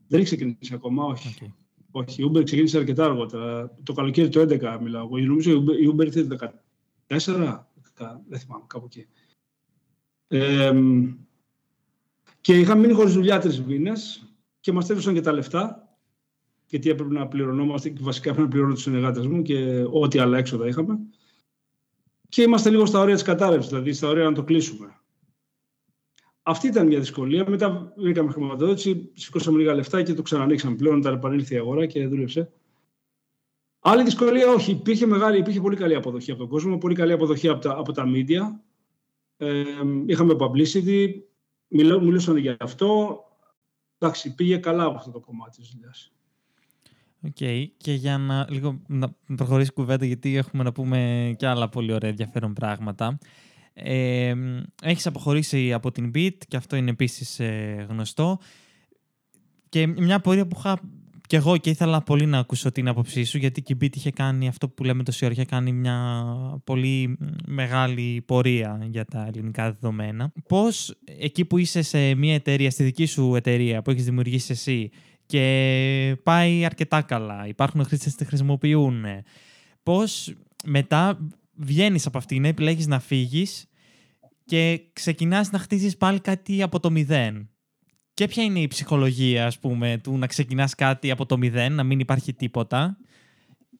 [0.06, 1.36] Δεν είχε ξεκινήσει ακόμα, όχι.
[1.40, 1.52] Okay.
[1.90, 3.74] Όχι, η Uber ξεκίνησε αρκετά αργότερα.
[3.82, 5.08] Το καλοκαίρι του 2011 μιλάω.
[5.08, 6.36] Νομίζω η Uber ήρθε το
[7.06, 7.58] 2014,
[8.28, 9.06] δεν θυμάμαι, κάπου εκεί.
[10.28, 10.72] Ε,
[12.40, 14.26] και είχαμε μείνει χωρίς δουλειά τρεις μήνες
[14.60, 15.96] και μας τέλειωσαν και τα λεφτά
[16.66, 20.38] γιατί έπρεπε να πληρωνόμαστε και βασικά έπρεπε να πληρώνω τους συνεργάτες μου και ό,τι άλλα
[20.38, 20.98] έξοδα είχαμε.
[22.32, 25.00] Και είμαστε λίγο στα όρια της κατάρρευσης, δηλαδή στα όρια να το κλείσουμε.
[26.42, 27.44] Αυτή ήταν μια δυσκολία.
[27.48, 30.98] Μετά βρήκαμε χρηματοδότηση, σηκώσαμε λίγα λεφτά και το ξανανοίξαμε πλέον.
[30.98, 32.52] Όταν επανήλθε η αγορά και δούλεψε.
[33.80, 34.70] Άλλη δυσκολία, όχι.
[34.70, 37.92] Υπήρχε, μεγάλη, υπήρχε πολύ καλή αποδοχή από τον κόσμο, πολύ καλή αποδοχή από τα, από
[37.92, 38.40] τα media.
[39.36, 39.64] Ε,
[40.06, 41.08] είχαμε publicity,
[41.68, 43.18] μιλούσαν για αυτό.
[43.98, 46.12] Εντάξει, πήγε καλά από αυτό το κομμάτι της δουλειάς.
[47.24, 47.36] OK.
[47.40, 47.66] Okay.
[47.76, 52.10] Και για να, λίγο, να προχωρήσει κουβέντα, γιατί έχουμε να πούμε και άλλα πολύ ωραία
[52.10, 53.18] ενδιαφέρον πράγματα.
[53.74, 54.34] Ε,
[54.82, 58.38] έχεις αποχωρήσει από την Beat και αυτό είναι επίσης ε, γνωστό.
[59.68, 60.80] Και μια πορεία που είχα
[61.26, 64.48] και εγώ και ήθελα πολύ να ακούσω την άποψή σου, γιατί η Beat είχε κάνει
[64.48, 66.24] αυτό που λέμε τόση ώρα, είχε κάνει μια
[66.64, 70.32] πολύ μεγάλη πορεία για τα ελληνικά δεδομένα.
[70.48, 74.90] Πώς εκεί που είσαι σε μια εταιρεία, στη δική σου εταιρεία που έχεις δημιουργήσει εσύ
[75.32, 79.04] και πάει αρκετά καλά, υπάρχουν χρήστες που τη χρησιμοποιούν,
[79.82, 81.18] πώς μετά
[81.54, 83.66] βγαίνεις από αυτήν, επιλέγεις να φύγεις
[84.44, 87.48] και ξεκινάς να χτίζεις πάλι κάτι από το μηδέν.
[88.14, 91.82] Και ποια είναι η ψυχολογία, ας πούμε, του να ξεκινάς κάτι από το μηδέν, να
[91.82, 92.96] μην υπάρχει τίποτα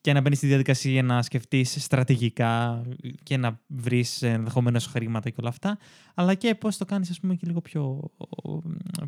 [0.00, 2.82] και να μπαίνεις στη διαδικασία να σκεφτείς στρατηγικά
[3.22, 5.78] και να βρεις ενδεχομένως χρήματα και όλα αυτά,
[6.14, 8.10] αλλά και πώς το κάνεις, ας πούμε, και λίγο πιο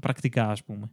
[0.00, 0.90] πρακτικά, ας πούμε.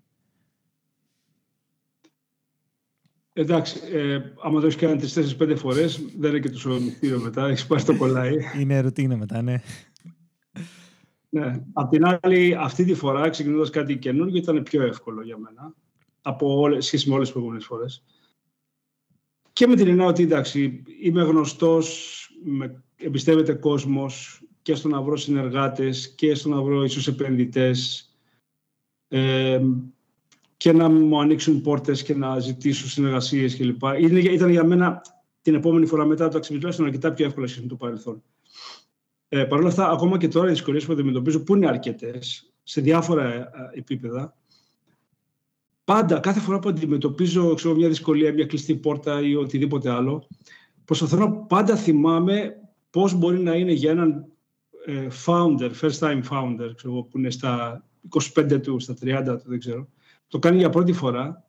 [3.33, 7.19] Εντάξει, ε, άμα το έχεις κάνει τρεις, τέσσερις, πέντε φορές, δεν είναι και τόσο μυστήριο
[7.19, 7.47] μετά.
[7.47, 8.37] Έχεις πάρει το κολλάει.
[8.59, 9.61] είναι ρουτίνα μετά, ναι.
[11.29, 11.63] Ναι.
[11.73, 15.73] Απ' την άλλη, αυτή τη φορά ξεκινώντας κάτι καινούργιο ήταν πιο εύκολο για μένα
[16.21, 18.03] από όλες, σχέση με όλες τις προηγούμενες φορές.
[19.53, 22.17] Και με την έννοια ότι εντάξει, είμαι γνωστός,
[22.95, 28.09] εμπιστεύεται κόσμος και στο να βρω συνεργάτες και στο να βρω ίσως επενδυτές.
[29.07, 29.61] Ε,
[30.61, 33.81] και να μου ανοίξουν πόρτες και να ζητήσουν συνεργασίες κλπ.
[34.31, 35.01] Ήταν για μένα
[35.41, 38.23] την επόμενη φορά μετά το ταξίδι τουλάχιστον αρκετά πιο εύκολα σχέση με το παρελθόν.
[39.27, 42.81] Ε, Παρ' όλα αυτά, ακόμα και τώρα οι δυσκολίες που αντιμετωπίζω, που είναι αρκετές σε
[42.81, 44.37] διάφορα ε, επίπεδα,
[45.83, 50.27] πάντα, κάθε φορά που αντιμετωπίζω ξέρω, μια δυσκολία, μια κλειστή πόρτα ή οτιδήποτε άλλο,
[50.85, 52.55] προσπαθώ να πάντα θυμάμαι
[52.89, 54.25] πώς μπορεί να είναι για έναν
[54.85, 57.83] ε, founder, first time founder, ξέρω, που είναι στα
[58.35, 59.87] 25 του, στα 30 του, δεν ξέρω,
[60.31, 61.45] το κάνει για πρώτη φορά,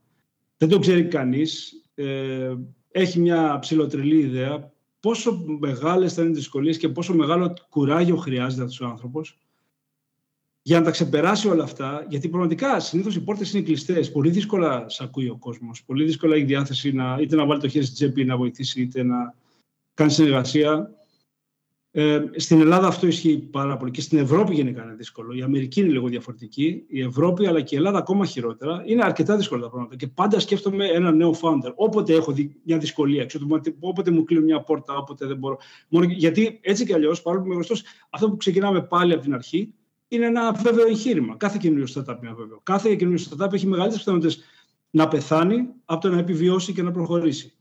[0.57, 2.55] δεν το ξέρει κανείς, ε,
[2.91, 8.63] έχει μια ψηλοτρελή ιδέα, πόσο μεγάλες θα είναι οι δυσκολίες και πόσο μεγάλο κουράγιο χρειάζεται
[8.63, 9.39] αυτός ο άνθρωπος
[10.63, 14.13] για να τα ξεπεράσει όλα αυτά, γιατί πραγματικά συνήθως οι πόρτες είναι κλειστές.
[14.13, 15.85] Πολύ δύσκολα σε ακούει ο κόσμος.
[15.85, 19.03] Πολύ δύσκολα έχει διάθεση να, είτε να βάλει το χέρι στην τσέπη να βοηθήσει, είτε
[19.03, 19.35] να
[19.95, 20.91] κάνει συνεργασία.
[21.95, 25.35] Ε, στην Ελλάδα αυτό ισχύει πάρα πολύ και στην Ευρώπη γενικά είναι δύσκολο.
[25.35, 26.85] Η Αμερική είναι λίγο διαφορετική.
[26.89, 28.83] Η Ευρώπη αλλά και η Ελλάδα ακόμα χειρότερα.
[28.87, 29.97] Είναι αρκετά δύσκολα τα πράγματα.
[29.97, 31.73] Και πάντα σκέφτομαι ένα νέο founder.
[31.75, 33.47] Όποτε έχω μια δυσκολία, ξέρω,
[33.81, 35.59] όποτε μου κλείνουν μια πόρτα, όποτε δεν μπορώ.
[35.89, 39.35] Μόνο, γιατί έτσι κι αλλιώς, παρόλο που είμαι γνωστός, αυτό που ξεκινάμε πάλι από την
[39.35, 39.75] αρχή
[40.09, 41.37] είναι ένα βέβαιο εγχείρημα.
[41.37, 42.61] Κάθε καινούριο startup είναι βέβαιο.
[42.63, 44.41] Κάθε καινούριο startup έχει μεγαλύτερες πιθανότητες
[44.91, 47.53] να πεθάνει από το να επιβιώσει και να προχωρήσει.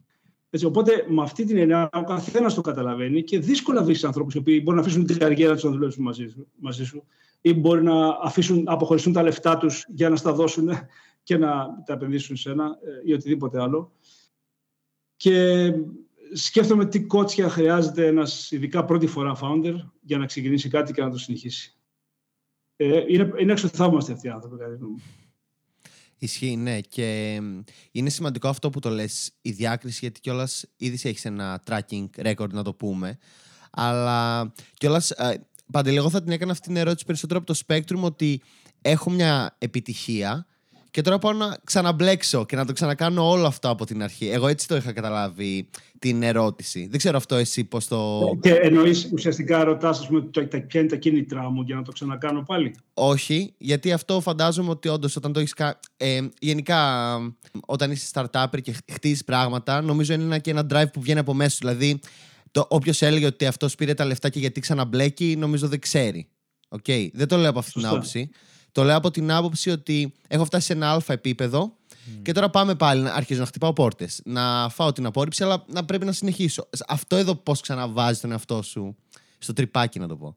[0.53, 4.41] Έτσι, οπότε με αυτή την έννοια ο καθένας το καταλαβαίνει και δύσκολα βρεις ανθρώπους που
[4.41, 7.03] μπορεί να αφήσουν την καριέρα τους να δουλέψουν μαζί, μαζί σου
[7.41, 10.69] ή μπορεί να αφήσουν, να αποχωριστούν τα λεφτά τους για να στα δώσουν
[11.23, 13.91] και να τα επενδύσουν σε ένα ε, ή οτιδήποτε άλλο.
[15.15, 15.71] και
[16.33, 21.09] σκέφτομαι τι κότσια χρειάζεται ένας ειδικά πρώτη φορά founder για να ξεκινήσει κάτι και να
[21.09, 21.75] το συνεχίσει.
[22.75, 24.77] Ε, είναι, είναι εξωθαύμαστοι αυτοί οι άνθρωποι, κατά
[26.23, 26.79] Ισχύει, ναι.
[26.81, 27.39] Και
[27.91, 32.49] είναι σημαντικό αυτό που το λες, η διάκριση, γιατί κιόλας ήδη έχεις ένα tracking record,
[32.49, 33.17] να το πούμε.
[33.71, 38.01] Αλλά κιόλας, ε, Παντελή, εγώ θα την έκανα αυτή την ερώτηση περισσότερο από το Spectrum,
[38.01, 38.41] ότι
[38.81, 40.45] έχω μια επιτυχία
[40.91, 44.29] και τώρα πάω να ξαναμπλέξω και να το ξανακάνω όλο αυτό από την αρχή.
[44.29, 46.87] Εγώ έτσι το είχα καταλάβει την ερώτηση.
[46.89, 48.21] Δεν ξέρω αυτό εσύ πώς το...
[48.41, 50.21] Και εννοείς ουσιαστικά ρωτάς πούμε,
[50.67, 54.87] ποια είναι τα κίνητρά μου για να το ξανακάνω πάλι; Όχι, γιατί αυτό φαντάζομαι ότι
[54.87, 55.73] όντως όταν το έχεις κάνει.
[55.97, 57.17] Ε, γενικά,
[57.65, 61.33] όταν είσαι startup και χτίζεις πράγματα, νομίζω είναι ένα και ένα drive που βγαίνει από
[61.33, 61.57] μέσα σου.
[61.59, 61.99] Δηλαδή,
[62.67, 66.27] όποιος έλεγε ότι αυτός πήρε τα λεφτά και γιατί ξαναμπλέκει, νομίζω δεν ξέρει.
[66.69, 67.09] Okay.
[67.13, 68.29] Δεν το λέω από αυτή την άποψη.
[68.71, 71.75] Το λέω από την άποψη ότι έχω φτάσει σε ένα αλφα επίπεδο
[72.21, 74.21] και τώρα πάμε πάλι να αρχίζω να χτυπάω πόρτες.
[74.25, 76.69] Να φάω την απόρριψη, αλλά να πρέπει να συνεχίσω.
[76.87, 78.95] Αυτό εδώ πώς ξαναβάζει τον εαυτό σου
[79.37, 80.35] στο τρυπάκι, να το πω.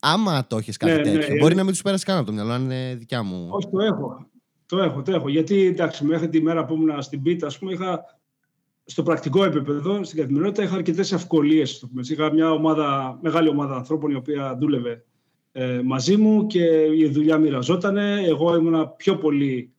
[0.00, 2.26] Άμα το έχεις κάτι ναι, ναι τέτοιο, ναι, μπορεί να μην τους πέρασε καν από
[2.26, 3.48] το μυαλό, αν είναι δικιά μου.
[3.50, 4.26] Όχι, το έχω.
[4.66, 5.28] Το έχω, το έχω.
[5.28, 8.04] Γιατί εντάξει, μέχρι τη μέρα που ήμουν στην πίτα, ας πούμε, είχα
[8.84, 11.88] στο πρακτικό επίπεδο, στην καθημερινότητα, είχα αρκετές ευκολίες.
[12.10, 15.04] Είχα μια ομάδα, μεγάλη ομάδα ανθρώπων η οποία δούλευε
[15.58, 16.64] ε, μαζί μου και
[16.96, 18.22] η δουλειά μοιραζότανε.
[18.26, 19.72] Εγώ ήμουνα πιο πολύ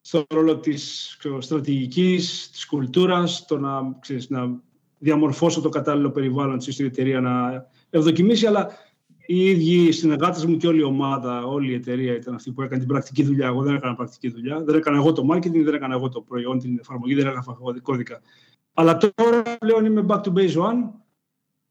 [0.00, 4.60] στο ρόλο της ξέρω, στρατηγικής, της κουλτούρας, το να, ξέρεις, να
[4.98, 8.70] διαμορφώσω το κατάλληλο περιβάλλον της εταιρεία να ευδοκιμήσει, αλλά
[9.26, 12.78] οι ίδιοι συνεργάτες μου και όλη η ομάδα, όλη η εταιρεία ήταν αυτή που έκανε
[12.78, 13.46] την πρακτική δουλειά.
[13.46, 14.62] Εγώ δεν έκανα πρακτική δουλειά.
[14.62, 17.44] Δεν έκανα εγώ το marketing, δεν έκανα εγώ το προϊόν, την εφαρμογή, δεν έκανα
[17.82, 18.20] κώδικα.
[18.74, 20.90] Αλλά τώρα πλέον είμαι back to base one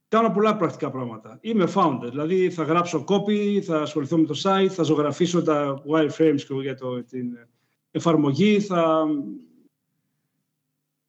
[0.08, 1.38] κάνω πολλά πρακτικά πράγματα.
[1.42, 6.62] Είμαι founder, δηλαδή θα γράψω copy, θα ασχοληθώ με το site, θα ζωγραφίσω τα wireframes
[6.62, 7.26] για το, την
[7.92, 9.08] εφαρμογή, θα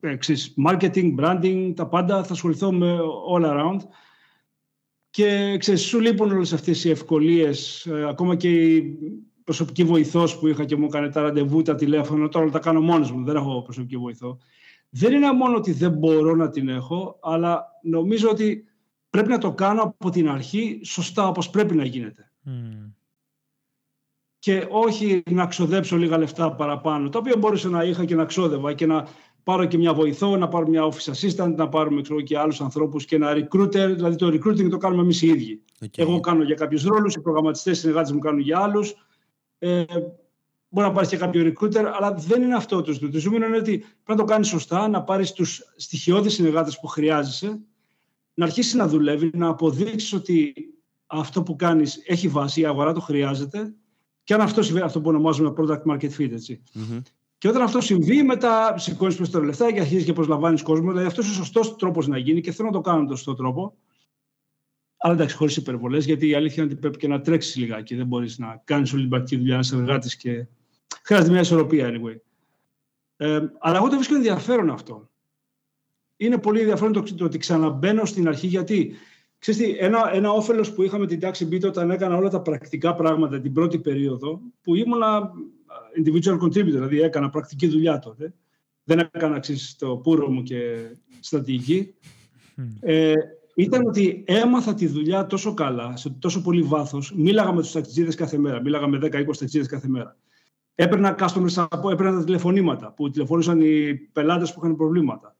[0.01, 2.99] εξής, marketing, branding, τα πάντα, θα ασχοληθώ με
[3.35, 3.79] all around.
[5.11, 8.99] Και ξέρεις, σου λείπουν όλες αυτές οι ευκολίες, ε, ακόμα και η
[9.45, 13.13] προσωπική βοηθός που είχα και μου έκανε τα ραντεβού, τα τηλέφωνα, τώρα τα κάνω μόνος
[13.13, 14.39] μου, δεν έχω προσωπική βοηθό.
[14.91, 18.68] Δεν είναι μόνο ότι δεν μπορώ να την έχω, αλλά νομίζω ότι
[19.11, 22.33] πρέπει να το κάνω από την αρχή σωστά όπως πρέπει να γίνεται.
[24.39, 28.75] Και όχι να ξοδέψω λίγα λεφτά παραπάνω, τα οποία μπορούσα να είχα και να ξόδευα
[28.75, 29.09] και να
[29.43, 33.05] πάρω και μια βοηθό, να πάρω μια office assistant, να πάρουμε ξέρω, και άλλους ανθρώπους
[33.05, 35.63] και ένα recruiter, δηλαδή το recruiting το κάνουμε εμείς οι ίδιοι.
[35.97, 38.95] Εγώ κάνω για κάποιους ρόλους, οι προγραμματιστές συνεργάτες μου κάνουν για άλλους.
[39.59, 39.85] Ε,
[40.69, 43.11] μπορεί να πάρεις και κάποιο recruiter, αλλά δεν είναι αυτό το ζήτημα.
[43.11, 46.87] Το ζήτημα είναι ότι πρέπει να το κάνεις σωστά, να πάρεις τους στοιχειώδεις συνεργάτες που
[46.87, 47.61] χρειάζεσαι
[48.39, 50.55] να αρχίσεις να δουλεύεις, να αποδείξεις ότι
[51.07, 53.75] αυτό που κάνεις έχει βάση, η αγορά το χρειάζεται
[54.25, 56.63] και αν αυτό συμβαίνει, αυτό που ονομάζουμε product market fit, ετσι
[57.39, 60.91] Και όταν αυτό συμβεί, μετά σηκώνεις τα λεφτά και αρχίζεις και προσλαμβάνεις κόσμο.
[60.91, 63.35] Δηλαδή, αυτός είναι ο σωστός τρόπος να γίνει και θέλω να το κάνω τον σωστό
[63.35, 63.77] τρόπο.
[64.97, 67.95] Αλλά εντάξει, χωρίς υπερβολές, γιατί η αλήθεια είναι ότι πρέπει και να τρέξεις λιγάκι.
[67.95, 70.47] Δεν μπορείς να κάνεις όλη την πρακτική δουλειά, να είσαι εργάτης και.
[71.03, 72.17] Χρειάζεται μια ισορροπία, anyway.
[73.17, 75.09] Ε, αλλά εγώ το βρίσκω ενδιαφέρον αυτό
[76.21, 78.95] είναι πολύ ενδιαφέρον το, το ότι ξαναμπαίνω στην αρχή γιατί
[79.39, 82.95] ξέρεις τι, ένα, ένα όφελος που είχαμε την τάξη Beat όταν έκανα όλα τα πρακτικά
[82.95, 85.33] πράγματα την πρώτη περίοδο που ήμουνα
[85.99, 88.35] individual contributor, δηλαδή έκανα πρακτική δουλειά τότε.
[88.85, 91.95] Δεν έκανα ξέρεις, το πουρο μου και στρατηγική.
[92.81, 93.13] Ε,
[93.55, 97.13] ήταν ότι έμαθα τη δουλειά τόσο καλά, σε τόσο πολύ βάθος.
[97.17, 98.61] Μίλαγα με τους ταξιτζίδες κάθε μέρα.
[98.61, 100.17] Μίλαγα με 10-20 ταξιτζίδες κάθε μέρα.
[100.75, 105.38] Έπαιρνα customers από, έπαιρνα τα τηλεφωνήματα που τηλεφώνησαν οι πελάτες που είχαν προβλήματα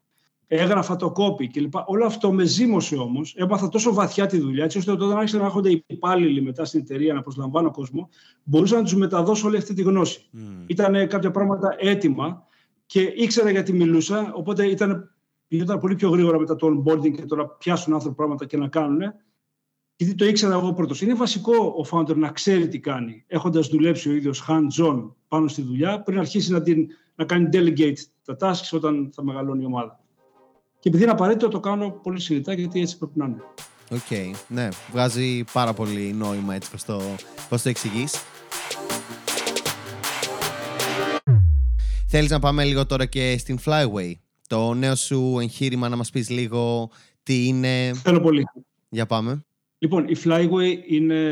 [0.51, 1.73] έγραφα το κόπι κλπ.
[1.85, 3.33] Όλο αυτό με ζήμωσε όμως.
[3.37, 6.79] Έμαθα τόσο βαθιά τη δουλειά, έτσι ώστε όταν άρχισαν να έρχονται οι υπάλληλοι μετά στην
[6.79, 8.09] εταιρεία να προσλαμβάνω κόσμο,
[8.43, 10.29] μπορούσα να τους μεταδώσω όλη αυτή τη γνώση.
[10.33, 10.37] Mm.
[10.67, 12.43] Ήταν κάποια πράγματα έτοιμα
[12.85, 15.15] και ήξερα γιατί μιλούσα, οπότε ήταν,
[15.47, 18.67] ήταν πολύ πιο γρήγορα μετά το onboarding και το να πιάσουν άνθρωποι πράγματα και να
[18.67, 19.01] κάνουν.
[19.95, 21.01] Γιατί το ήξερα εγώ πρώτος.
[21.01, 25.61] Είναι βασικό ο founder να ξέρει τι κάνει, έχοντας δουλέψει ο ίδιος hands-on πάνω στη
[25.61, 29.98] δουλειά, πριν αρχίσει να, την, να κάνει delegate τα tasks όταν θα μεγαλώνει η ομάδα.
[30.79, 33.43] Και επειδή είναι απαραίτητο, το κάνω πολύ συνειδητά γιατί έτσι πρέπει να είναι.
[33.91, 34.67] OK, okay, ναι.
[34.91, 37.01] Βγάζει πάρα πολύ νόημα έτσι προς το,
[37.49, 38.23] πώς το εξηγείς.
[42.07, 44.13] Θέλεις να πάμε λίγο τώρα και στην Flyway.
[44.47, 46.89] Το νέο σου εγχείρημα να μας πεις λίγο
[47.23, 47.91] τι είναι.
[47.93, 48.43] Θέλω πολύ.
[48.89, 49.45] Για πάμε.
[49.77, 51.23] Λοιπόν, η Flyway είναι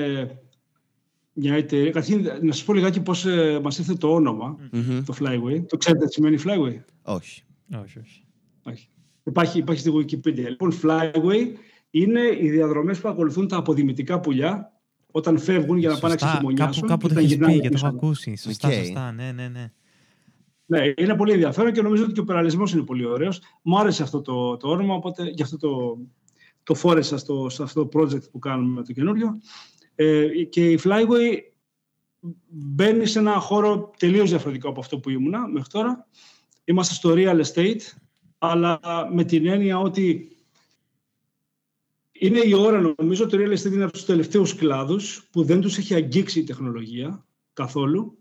[1.33, 1.91] μια εταιρεία.
[1.91, 5.01] Καταρχήν, να σας πω λιγάκι πώς ε, μας ήρθε το όνομα, mm-hmm.
[5.05, 5.63] το Flyway.
[5.67, 7.43] Το ξέρετε τι σημαίνει Flyway; Όχι.
[7.83, 8.23] Όχι, όχι.
[8.63, 8.89] όχι.
[9.27, 10.49] Υπάρχει, υπάρχει στη Wikipedia.
[10.49, 11.51] Λοιπόν, Flyway
[11.89, 14.71] είναι οι διαδρομές που ακολουθούν τα αποδημητικά πουλιά
[15.11, 16.87] όταν φεύγουν για να πάνε να ξεχειμονιάσουν.
[16.87, 18.35] Κάπου, κάπου το έχεις πει και το έχω ακούσει.
[18.35, 18.73] Σωστά, okay.
[18.73, 19.11] σωστά.
[19.11, 19.71] Ναι, ναι, ναι.
[20.65, 23.41] Ναι, είναι πολύ ενδιαφέρον και νομίζω ότι και ο περαλισμός είναι πολύ ωραίος.
[23.61, 25.97] Μου άρεσε αυτό το, το όνομα, οπότε γι' αυτό το,
[26.63, 29.39] το φόρεσα στο, σε αυτό το project που κάνουμε το καινούριο.
[29.95, 31.37] Ε, και η Flyway
[32.47, 36.07] μπαίνει σε ένα χώρο τελείως διαφορετικό από αυτό που ήμουνα μέχρι τώρα.
[36.63, 37.81] Είμαστε στο real estate,
[38.38, 38.80] αλλά
[39.13, 40.32] με την έννοια ότι
[42.12, 45.62] είναι η ώρα, νομίζω, ότι το real estate είναι από τους τελευταίους κλάδους που δεν
[45.62, 48.17] τους έχει αγγίξει η τεχνολογία καθόλου.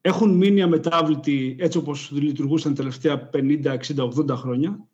[0.00, 4.88] Έχουν μείνει αμετάβλητοι έτσι όπως λειτουργούσαν τα τελευταία 50, 60, 80 χρόνια.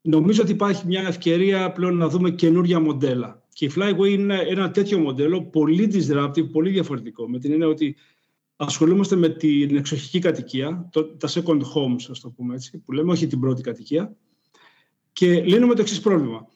[0.00, 3.42] Νομίζω ότι υπάρχει μια ευκαιρία πλέον να δούμε καινούργια μοντέλα.
[3.52, 7.28] Και η Flyway είναι ένα τέτοιο μοντέλο, πολύ disruptive, πολύ διαφορετικό.
[7.28, 7.96] Με την έννοια ότι
[8.56, 13.12] ασχολούμαστε με την εξοχική κατοικία, το, τα second homes, ας το πούμε έτσι, που λέμε,
[13.12, 14.16] όχι την πρώτη κατοικία.
[15.12, 16.46] Και λύνουμε το εξής πρόβλημα.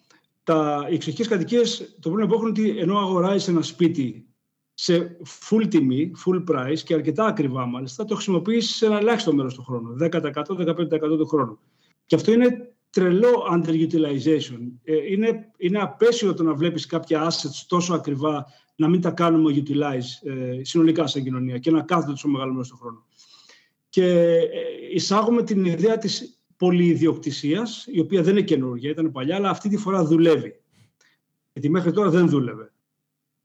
[0.43, 4.29] Τα, οι εξοχικές κατοικίες, το πρόβλημα που έχουν είναι ότι ενώ αγοράζεις ένα σπίτι
[4.75, 5.17] σε
[5.49, 9.63] full τιμή, full price και αρκετά ακριβά μάλιστα, το χρησιμοποιήσει σε ένα ελάχιστο μέρος του
[9.63, 11.59] χρόνου, 10%, 15% του χρόνου.
[12.07, 14.59] Και αυτό είναι τρελό underutilization.
[14.83, 18.47] Ε, είναι, είναι απέσιο το να βλέπεις κάποια assets τόσο ακριβά
[18.79, 22.69] να μην τα κάνουμε utilize ε, συνολικά σαν κοινωνία και να κάθεται τόσο μεγάλο μέρος
[22.69, 23.05] του χρόνου.
[23.89, 24.49] Και ε,
[24.93, 29.77] εισάγουμε την ιδέα της πολυιδιοκτησίας, η οποία δεν είναι καινούργια, ήταν παλιά, αλλά αυτή τη
[29.77, 30.61] φορά δουλεύει.
[31.53, 32.73] Γιατί μέχρι τώρα δεν δούλευε.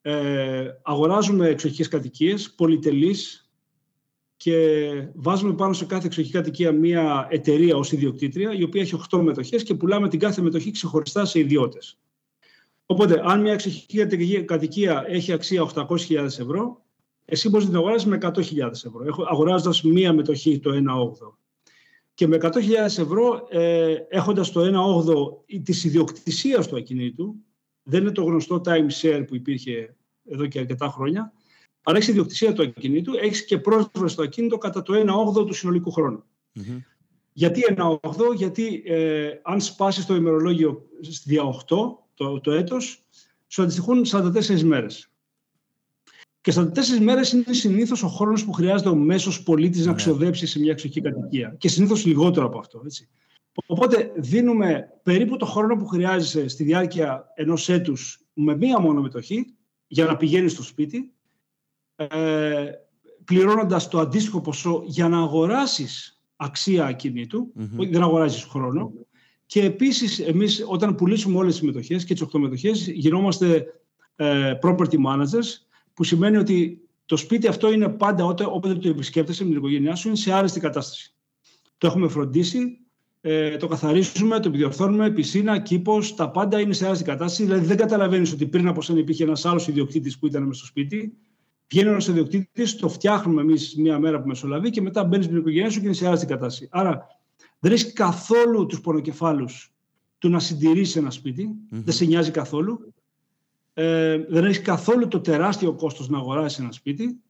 [0.02, 3.52] Ε, αγοράζουμε εξοχικές κατοικίες, πολυτελείς,
[4.43, 9.22] και βάζουμε πάνω σε κάθε εξοχική κατοικία μία εταιρεία ως ιδιοκτήτρια, η οποία έχει 8
[9.22, 12.03] μετοχές και πουλάμε την κάθε μετοχή ξεχωριστά σε ιδιώτες.
[12.86, 14.06] Οπότε, αν μια εξοχική
[14.46, 16.82] κατοικία έχει αξία 800.000 ευρώ,
[17.26, 21.38] εσύ μπορείς να την αγοράσεις με 100.000 ευρώ, αγοράζοντας μία μετοχή το 1,8.
[22.13, 27.36] Και με 100.000 ευρώ, ε, έχοντας το 1,8 της ιδιοκτησίας του ακινήτου,
[27.84, 31.34] δεν είναι το γνωστό time share που υπήρχε εδώ και αρκετά χρόνια,
[31.84, 35.54] αν έχεις ιδιοκτησία του ακινήτου, έχεις και πρόσβαση στο ακίνητο κατά το 1 8 του
[35.54, 36.24] συνολικού χρόνου.
[36.56, 36.82] Mm-hmm.
[37.34, 40.86] Γιατί 1 8, γιατί ε, αν σπάσεις το ημερολόγιο
[41.26, 41.76] δια 8
[42.13, 43.04] το, το έτος,
[43.47, 45.08] σου αντιστοιχούν 44 μέρες.
[46.41, 49.97] Και 44 μέρες είναι συνήθως ο χρόνος που χρειάζεται ο μέσος πολίτης να ναι.
[49.97, 51.56] ξοδέψει σε μια εξοχική κατοικία.
[51.58, 52.82] Και συνήθως λιγότερο από αυτό.
[52.86, 53.10] Έτσι.
[53.65, 59.56] Οπότε δίνουμε περίπου το χρόνο που χρειάζεσαι στη διάρκεια ενός έτους με μία μόνο μετοχή
[59.88, 61.13] για να πηγαίνεις στο σπίτι
[61.95, 62.71] ε,
[63.26, 67.52] πληρώνοντας το αντίστοιχο ποσό για να αγοράσεις αξία ακινήτου,
[67.91, 68.93] δεν αγοράζεις χρόνο.
[69.54, 73.66] Και επίσης εμείς όταν πουλήσουμε όλες τις μετοχές και τις 8 μετοχές γινόμαστε
[74.16, 79.44] ε, property managers που σημαίνει ότι το σπίτι αυτό είναι πάντα όταν, όποτε το επισκέπτεσαι
[79.44, 81.13] με την οικογένειά σου είναι σε άρεστη κατάσταση.
[81.78, 82.80] Το έχουμε φροντίσει,
[83.22, 87.44] ε, το καθαρίζουμε, το επιδιορθώνουμε, πισίνα, κήπος, τα πάντα είναι σε άρεστη κατάσταση.
[87.44, 90.66] Δηλαδή δεν καταλαβαίνεις ότι πριν από σένα υπήρχε ένας άλλος ιδιοκτήτης που ήταν με στο
[90.66, 91.18] σπίτι
[91.74, 95.70] Βγαίνει ένας ιδιοκτήτης, το φτιάχνουμε εμείς μία μέρα που μεσολαβεί και μετά μπαίνεις στην οικογένεια
[95.70, 96.68] σου και είναι σε άλλη κατάσταση.
[96.72, 97.08] Άρα
[97.63, 99.73] δεν έχει καθόλου τους πονοκεφάλους
[100.17, 101.12] του να συντηρήσει ένα
[101.69, 102.93] δεν σε νοιάζει καθόλου.
[103.73, 107.21] Ε, δεν έχει καθόλου το τεράστιο κόστος να αγοράσεις ένα σπίτι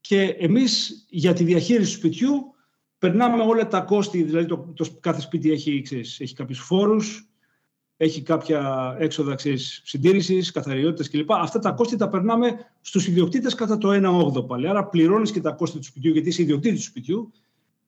[0.00, 2.54] και εμείς για τη διαχείριση του σπιτιού
[2.98, 7.28] περνάμε όλα τα κόστη, δηλαδή το, το κάθε σπίτι έχει, ξέρεις, έχει κάποιους φόρους,
[7.96, 9.36] έχει κάποια έξοδα
[9.84, 11.32] συντήρησης, καθαριότητες κλπ.
[11.32, 13.88] Αυτά τα κόστη τα περνάμε στους ιδιοκτήτες κατά το
[14.38, 14.68] 1,8 πάλι.
[14.68, 17.32] Άρα πληρώνεις και τα κόστη του σπιτιού, γιατί είσαι ιδιοκτήτης του σπιτιού,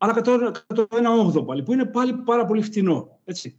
[0.03, 0.87] αλλά κατά το
[1.35, 3.21] 1,8 πάλι, που είναι πάλι πάρα πολύ φτηνό.
[3.25, 3.59] Έτσι.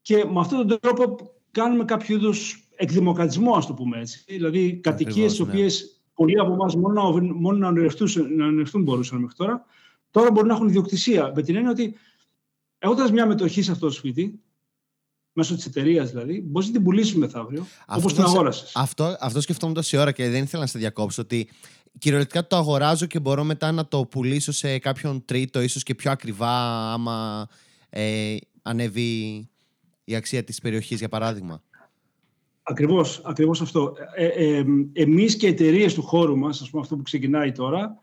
[0.00, 1.16] Και με αυτόν τον τρόπο
[1.50, 4.24] κάνουμε κάποιο είδους εκδημοκρατισμό, ας το πούμε έτσι.
[4.26, 9.64] Δηλαδή κατοικίες τι οποίες πολλοί από εμάς μόνο, μόνο να ονειρευτούν, μπορούσαν μέχρι τώρα,
[10.10, 11.32] τώρα μπορούν να έχουν ιδιοκτησία.
[11.34, 11.94] Με την έννοια ότι
[12.78, 14.40] έχοντας μια μετοχή σε αυτό το σπίτι,
[15.32, 18.72] μέσω της εταιρείας δηλαδή, μπορείς να την πουλήσεις μεθαύριο, όπως την αγόρασες.
[18.74, 21.22] Αυτό, αυτό σκεφτόμουν τόση ώρα και δεν ήθελα να σε διακόψω.
[21.22, 21.48] Ότι
[21.98, 26.10] κυριολεκτικά το αγοράζω και μπορώ μετά να το πουλήσω σε κάποιον τρίτο, ίσως και πιο
[26.10, 27.48] ακριβά, άμα
[27.90, 29.48] ε, ανέβει
[30.04, 31.62] η αξία της περιοχής, για παράδειγμα.
[32.62, 33.94] Ακριβώς, ακριβώς αυτό.
[34.16, 38.02] Ε, ε, εμείς και εταιρείες του χώρου μας, ας πούμε αυτό που ξεκινάει τώρα,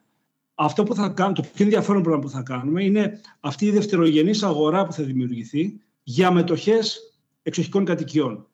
[0.56, 4.44] αυτό που θα κάνουμε, το πιο ενδιαφέρον πράγμα που θα κάνουμε είναι αυτή η δευτερογενής
[4.44, 8.48] αγορά που θα δημιουργηθεί για μετοχές εξοχικών κατοικιών.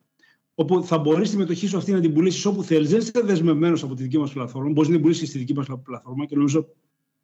[0.59, 2.89] Όπου θα μπορείς τη μετοχή σου αυτή να την πουλήσεις όπου θέλεις.
[2.89, 4.69] Δεν είσαι δεσμευμένος από τη δική μας πλατφόρμα.
[4.69, 6.67] Μπορείς να την πουλήσεις στη δική μας πλατφόρμα και νομίζω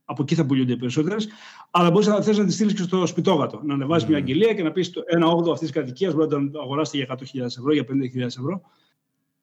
[0.05, 1.27] από εκεί θα πουλούνται οι περισσότερες.
[1.71, 3.61] Αλλά μπορείς να θες να τη στείλεις και στο σπιτόγατο.
[3.63, 4.09] Να ανεβάσεις mm.
[4.09, 7.17] μια αγγελία και να πεις ένα 8 αυτής της κατοικίας μπορεί να το αγοράσετε για
[7.19, 8.61] 100.000 ευρώ, για 50.000 ευρώ.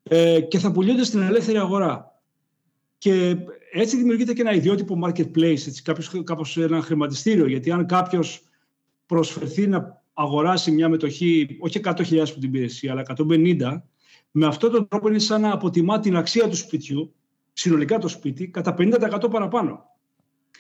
[0.02, 2.20] Ε, και θα πουλούνται στην ελεύθερη αγορά.
[2.98, 3.36] Και
[3.72, 5.82] έτσι δημιουργείται και ένα ιδιότυπο marketplace, έτσι,
[6.24, 7.46] κάπως ένα χρηματιστήριο.
[7.46, 8.42] Γιατί αν κάποιος
[9.06, 13.82] προσφερθεί να αγοράσει μια μετοχή, όχι 100.000 που την πήρε εσύ, αλλά 150,
[14.30, 17.14] με αυτόν τον τρόπο είναι σαν να αποτιμά την αξία του σπιτιού,
[17.52, 19.84] συνολικά το σπίτι, κατά 50% παραπάνω.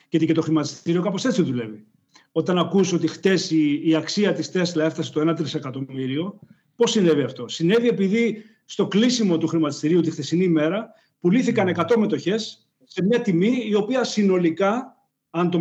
[0.08, 1.86] Γιατί και το χρηματιστήριο κάπως έτσι δουλεύει.
[2.32, 6.38] Όταν ακούς ότι χτες η, η αξία της Τέσλα έφτασε στο 1 τρισεκατομμύριο,
[6.76, 12.68] πώς συνέβη αυτό; Συνέβη επειδή στο κλείσιμο του χρηματιστηρίου τη χθεσινή ημέρα πουλήθηκαν 100 μετοχές
[12.84, 14.96] σε μια τιμή η οποία συνολικά,
[15.30, 15.60] αν το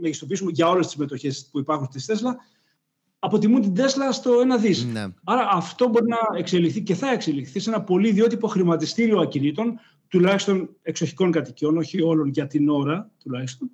[0.00, 2.36] μεγιστοποιήσουμε για όλες τις μετοχές που υπάρχουν στη Τέσλα,
[3.20, 4.84] αποτιμούν την Τέσλα στο ένα δις.
[4.84, 5.06] Ναι.
[5.24, 9.78] Άρα αυτό μπορεί να εξελιχθεί και θα εξελιχθεί σε ένα πολύ ιδιότυπο χρηματιστήριο ακινήτων,
[10.08, 13.70] τουλάχιστον εξοχικών κατοικιών, όχι όλων για την ώρα τουλάχιστον.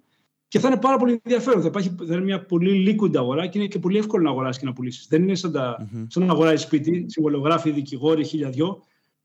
[0.49, 1.61] Και θα είναι πάρα πολύ ενδιαφέρον.
[1.61, 4.59] Θα, υπάρχει, θα είναι μια πολύ liquid αγορά και είναι και πολύ εύκολο να αγοράσει
[4.59, 5.07] και να πουλήσεις.
[5.07, 6.07] Δεν είναι σαν, τα, mm-hmm.
[6.09, 8.51] σαν να αγοράζει σπίτι, συμβολογράφοι, δικηγόροι, χίλια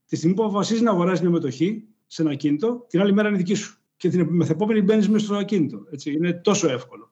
[0.06, 3.38] Τη στιγμή που αποφασίζεις να αγοράσει μια μετοχή σε ένα ακίνητο, την άλλη μέρα είναι
[3.38, 3.80] δική σου.
[3.98, 5.86] Και την μεθεπόμενη μπαίνεις μέσα στο ακίνητο.
[5.92, 6.12] Έτσι.
[6.12, 7.12] Είναι τόσο εύκολο.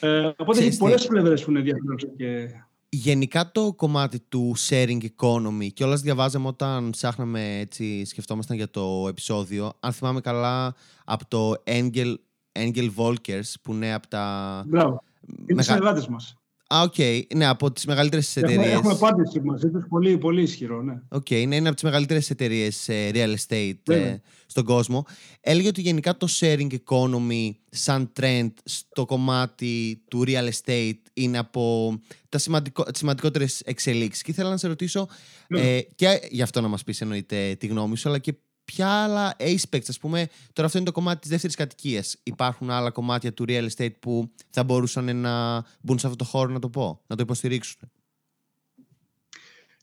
[0.00, 1.96] Ε, οπότε έχει πολλές πλευρές που είναι ενδιαφέρον.
[2.16, 2.48] Και...
[2.88, 9.06] Γενικά το κομμάτι του sharing economy και όλα διαβάζαμε όταν ψάχναμε έτσι, σκεφτόμασταν για το
[9.08, 9.72] επεισόδιο.
[9.80, 12.14] Αν θυμάμαι καλά από το Engel,
[12.52, 14.64] Engel Volkers που είναι από τα...
[14.66, 15.02] Μπράβο.
[15.46, 16.06] Είναι Μεγα...
[16.10, 16.37] μας.
[16.74, 16.94] Α, OK.
[16.96, 17.22] Okay.
[17.34, 18.56] Ναι, από τις μεγαλύτερες εταιρείες.
[18.56, 21.00] Έχουμε, έχουμε συνάντηση μαζί τους πολύ, πολύ ισχυρό, ναι.
[21.08, 25.04] OK, okay, ναι, είναι από τις μεγαλύτερες εταιρείες ε, real estate ε, στον κόσμο.
[25.40, 31.94] Έλεγε ότι γενικά το sharing economy σαν trend στο κομμάτι του real estate είναι από
[32.28, 34.22] τα σημαντικο, τις σημαντικότερες εξελίξεις.
[34.22, 35.08] Και ήθελα να σε ρωτήσω
[35.48, 35.60] ναι.
[35.60, 38.34] ε, και γι' αυτό να μας πεις εννοείται τη γνώμη σου, αλλά και
[38.72, 42.16] ποια άλλα aspects, ας πούμε, τώρα αυτό είναι το κομμάτι της δεύτερης κατοικίας.
[42.22, 46.52] Υπάρχουν άλλα κομμάτια του real estate που θα μπορούσαν να μπουν σε αυτό το χώρο,
[46.52, 47.78] να το πω, να το υποστηρίξουν;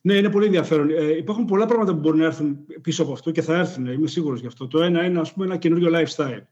[0.01, 0.89] Ναι, είναι πολύ ενδιαφέρον.
[0.89, 4.07] Ε, υπάρχουν πολλά πράγματα που μπορούν να έρθουν πίσω από αυτό και θα έρθουν, είμαι
[4.07, 4.67] σίγουρος γι' αυτό.
[4.67, 6.43] Το ένα είναι, ας πούμε, ένα καινούριο lifestyle.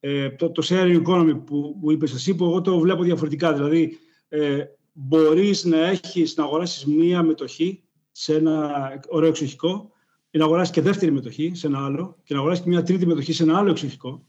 [0.00, 3.52] Ε, το, το sharing economy που, που είπες εσύ, που εγώ το βλέπω διαφορετικά.
[3.52, 7.82] Δηλαδή, ε, μπορείς να έχεις, να αγοράσεις μία μετοχή
[8.12, 8.70] σε ένα
[9.08, 9.92] ωραίο εξοχικό
[10.34, 13.06] ή να αγοράσει και δεύτερη μετοχή σε ένα άλλο και να αγοράσει και μια τρίτη
[13.06, 14.26] μετοχή σε ένα άλλο εξοχικό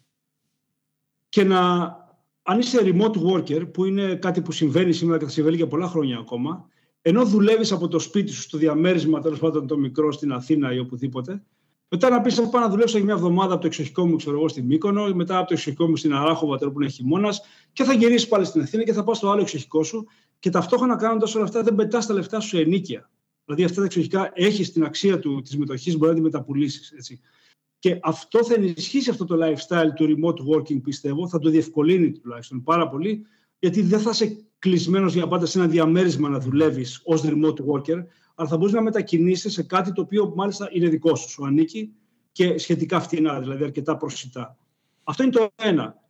[1.30, 1.60] και να,
[2.42, 5.88] αν είσαι remote worker, που είναι κάτι που συμβαίνει σήμερα και θα συμβαίνει για πολλά
[5.88, 6.68] χρόνια ακόμα,
[7.02, 10.80] ενώ δουλεύεις από το σπίτι σου, στο διαμέρισμα τέλος πάντων το μικρό στην Αθήνα ή
[10.80, 11.44] οπουδήποτε,
[11.88, 14.36] μετά να πεις: Θα πάω να δουλέψω για μια εβδομάδα από το εξοχικό μου, ξέρω
[14.36, 17.42] εγώ, στη Μύκονο, μετά από το εξοχικό μου στην Αράχοβα, τώρα που είναι χειμώνας,
[17.74, 20.06] και θα γυρίσεις πάλι στην Αθήνα και θα πας στο άλλο εξοχικό σου.
[20.40, 23.10] Και ταυτόχρονα κάνοντας όλα αυτά, δεν πετάς τα λεφτά σου σε ενίκεια.
[23.46, 27.20] Δηλαδή αυτά τα εξοχικά έχει την αξία του της μετοχής, μπορεί να τη μεταπουλήσεις.
[27.80, 32.64] Και αυτό θα ενισχύσει αυτό το lifestyle του remote working, πιστεύω, θα το διευκολύνει τουλάχιστον
[32.64, 33.26] πάρα πολύ,
[33.60, 38.06] γιατί δεν θα είσαι κλεισμένος για πάντα σε ένα διαμέρισμα να δουλεύεις ως remote worker,
[38.36, 41.94] αλλά θα μπορείς να μετακινήσει σε κάτι το οποίο μάλιστα είναι δικό σου, σου ανήκει
[42.32, 44.58] και σχετικά φτηνά, δηλαδή αρκετά προσιτά.
[45.04, 46.02] Αυτό είναι το ένα.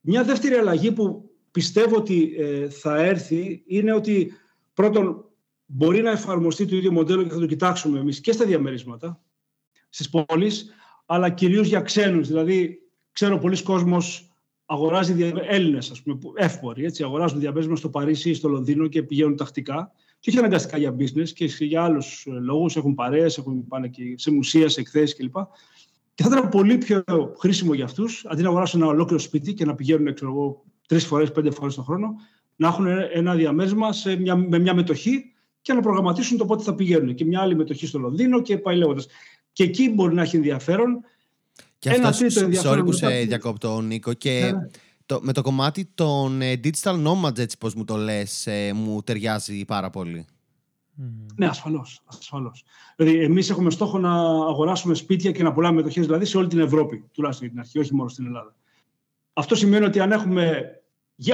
[0.00, 4.32] Μια δεύτερη αλλαγή που πιστεύω ότι ε, θα έρθει είναι ότι
[4.74, 5.25] πρώτον
[5.66, 9.20] μπορεί να εφαρμοστεί το ίδιο μοντέλο και θα το κοιτάξουμε εμείς και στα διαμερίσματα
[9.88, 10.74] στις πόλεις,
[11.06, 12.28] αλλά κυρίως για ξένους.
[12.28, 12.78] Δηλαδή,
[13.12, 14.30] ξέρω πολλοί κόσμος
[14.66, 15.32] αγοράζει δια...
[15.42, 19.92] Έλληνες, ας πούμε, εύποροι, έτσι, αγοράζουν διαμέρισμα στο Παρίσι ή στο Λονδίνο και πηγαίνουν τακτικά
[20.18, 24.30] και όχι αναγκαστικά για business και για άλλους λόγους, έχουν παρέες, έχουν πάνε και σε
[24.30, 25.36] μουσεία, σε εκθέσεις κλπ.
[26.14, 27.04] Και θα ήταν πολύ πιο
[27.38, 30.14] χρήσιμο για αυτούς, αντί να αγοράσουν ένα ολόκληρο σπίτι και να πηγαίνουν
[30.88, 32.14] τρεις φορές, πέντε φορές το χρόνο,
[32.56, 35.32] να έχουν ένα διαμέρισμα σε μια, με μια μετοχή
[35.66, 37.14] και να προγραμματίσουν το πότε θα πηγαίνουν.
[37.14, 39.06] Και μια άλλη μετοχή στο Λονδίνο και πάει λέγοντας.
[39.52, 41.00] Και εκεί μπορεί να έχει ενδιαφέρον.
[41.78, 42.78] Και Ένα αυτό, τρίτο ενδιαφέρον.
[42.78, 44.12] Sorry που σε διακόπτω, Νίκο.
[44.12, 44.68] Και ναι.
[45.06, 49.02] το, με το κομμάτι των ε, digital nomads, έτσι πώς μου το λες, ε, μου
[49.02, 50.26] ταιριάζει πάρα πολύ.
[51.36, 52.00] Ναι, ασφαλώς.
[52.04, 52.64] Ασφαλώς.
[52.96, 56.58] Δηλαδή, εμείς έχουμε στόχο να αγοράσουμε σπίτια και να πουλάμε μετοχές δηλαδή, σε όλη την
[56.58, 58.54] Ευρώπη, τουλάχιστον για την αρχή, όχι μόνο στην Ελλάδα.
[59.32, 60.76] Αυτό σημαίνει ότι αν έχουμε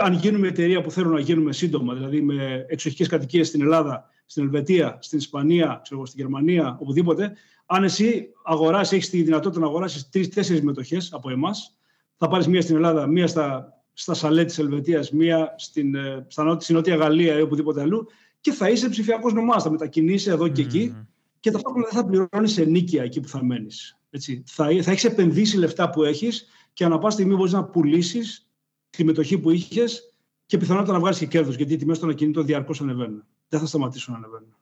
[0.02, 4.44] αν γίνουμε εταιρεία που θέλουμε να γίνουμε σύντομα, δηλαδή με εξοχικές κατοικίες στην Ελλάδα, στην
[4.44, 7.32] Ελβετία, στην Ισπανία, ξέρω, στην Γερμανία, οπουδήποτε,
[7.66, 11.76] αν εσύ αγοράσεις, έχεις τη δυνατότητα να αγοράσεις τρει-τέσσερι μετοχές από εμάς,
[12.16, 16.56] θα πάρεις μία στην Ελλάδα, μία στα, στα σαλέ της Ελβετίας, μία στην, ε, στα,
[16.60, 18.06] στην Νότια Γαλλία ή οπουδήποτε αλλού
[18.40, 19.62] και θα είσαι ψηφιακός νομάς.
[19.62, 20.94] Θα μετακινήσει εδώ και εκεί
[21.40, 23.98] και ταυτόχρονα δεν θα πληρώνεις ενίκεια εκεί που θα μένεις.
[24.44, 28.48] Θα, θα έχεις επενδύσει λεφτά που έχεις και ανά πάση στιγμή μπορείς να πουλήσεις
[28.90, 30.16] τη μετοχή που είχες
[30.46, 33.24] και πιθανότατα να βγάλεις και κέρδος γιατί οι τιμές των ακινήτων διαρκώς ανεβαίνουν.
[33.52, 34.54] Δεν θα σταματήσουν να ανεβαίνουν.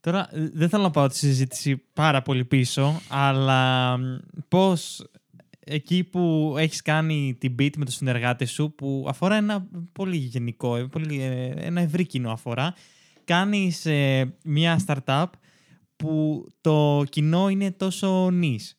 [0.00, 3.98] Τώρα, ε, δεν θέλω να πάω τη συζήτηση πάρα πολύ πίσω, αλλά
[4.48, 5.04] πώς
[5.60, 10.76] εκεί που έχεις κάνει την beat με τους συνεργάτες σου, που αφορά ένα πολύ γενικό,
[10.76, 12.74] ε, πολύ, ε, ένα ευρύ κοινό αφορά,
[13.24, 13.86] κάνεις
[14.44, 15.26] μια startup
[15.96, 18.78] που το κοινό είναι τόσο νης.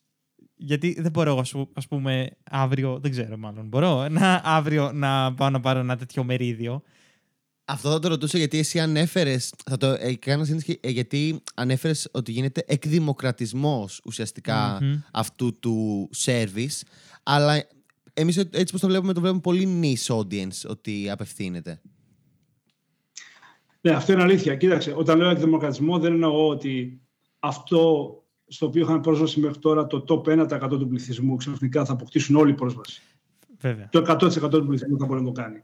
[0.56, 5.60] Γιατί δεν μπορώ, ας πούμε, αύριο, δεν ξέρω μάλλον, μπορώ να, αύριο να πάω να
[5.60, 6.84] πάρω ένα τέτοιο μερίδιο.
[7.66, 9.54] Αυτό θα το ρωτούσα γιατί εσύ ανέφερες.
[9.66, 10.18] Θα το ε,
[10.80, 14.02] ε, γιατί ανέφερες ότι γίνεται εκδημοκρατισμός
[15.12, 16.82] αυτού του service.
[17.24, 17.64] Αλλά
[18.14, 21.82] εμείς έτσι πως το βλέπουμε, το βλέπουμε πολύ niche audience ότι απευθύνεται.
[23.82, 24.56] Ναι, αυτό είναι αλήθεια.
[24.56, 27.02] Κοίταξε, όταν λέω εκδημοκρατισμό δεν εννοώ ότι
[27.40, 28.10] αυτό
[28.48, 32.54] στο οποίο είχαν πρόσβαση μέχρι τώρα το top 1% του πληθυσμού ξαφνικά θα αποκτήσουν όλη
[32.54, 33.02] πρόσβαση.
[33.60, 33.90] Βέβαια.
[33.92, 35.64] Το 100% του πληθυσμού θα μπορεί να το κάνει.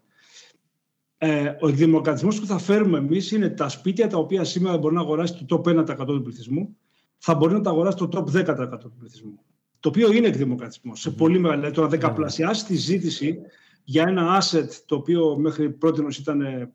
[1.24, 5.02] Ε, ο εκδημοκρατισμό που θα φέρουμε εμείς είναι τα σπίτια τα οποία σήμερα μπορεί να
[5.02, 6.78] αγοράσει το top 1% του πληθυσμού,
[7.18, 9.40] θα μπορεί να τα αγοράσει το top 10% του πληθυσμού.
[9.80, 11.00] Το οποίο είναι εκδημοκρατισμός.
[11.00, 11.60] Σε πολύ μεγάλη.
[11.60, 13.40] Δηλαδή, το να δεκαπλασιάσει τη ζήτηση
[13.84, 16.74] για ένα asset το οποίο μέχρι πρώτη ήταν ε,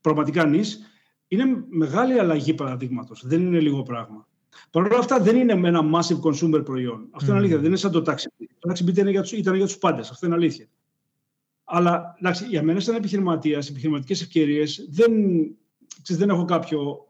[0.00, 0.80] πραγματικά νης,
[1.28, 3.26] είναι μεγάλη αλλαγή παραδείγματος.
[3.26, 4.28] Δεν είναι λίγο πράγμα.
[4.70, 7.08] Παρ' όλα αυτά δεν είναι ένα massive consumer προϊόν.
[7.10, 7.56] Αυτό είναι αλήθεια.
[7.56, 8.46] Δεν είναι σαν το taxi.
[8.58, 10.10] Το taxi ήταν για τους ήταν για τους πάντες.
[10.10, 10.66] Αυτό είναι αλήθεια.
[11.68, 15.12] Αλλά εντάξει, για μένα, σαν επιχειρηματίας, επιχειρηματικές ευκαιρίες, δεν,
[16.08, 17.06] δεν έχω κάποιο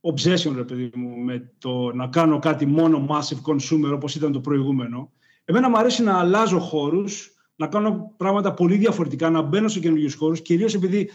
[0.00, 4.40] obsession, ρε παιδί μου, με το να κάνω κάτι μόνο massive consumer όπως ήταν το
[4.40, 5.12] προηγούμενο.
[5.44, 10.14] Εμένα μου αρέσει να αλλάζω χώρους, να κάνω πράγματα πολύ διαφορετικά, να μπαίνω σε καινούριους
[10.14, 11.10] χώρους, κυρίως επειδή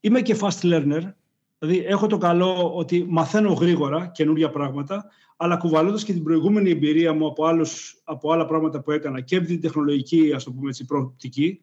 [0.00, 1.12] είμαι και fast learner.
[1.58, 7.12] Δηλαδή, έχω το καλό ότι μαθαίνω γρήγορα καινούργια πράγματα, αλλά κουβαλώντας και την προηγούμενη εμπειρία
[7.12, 10.68] μου από, άλλους, από άλλα πράγματα που έκανα και από την τεχνολογική, ας το πούμε
[10.68, 11.60] έτσι, προοπτική,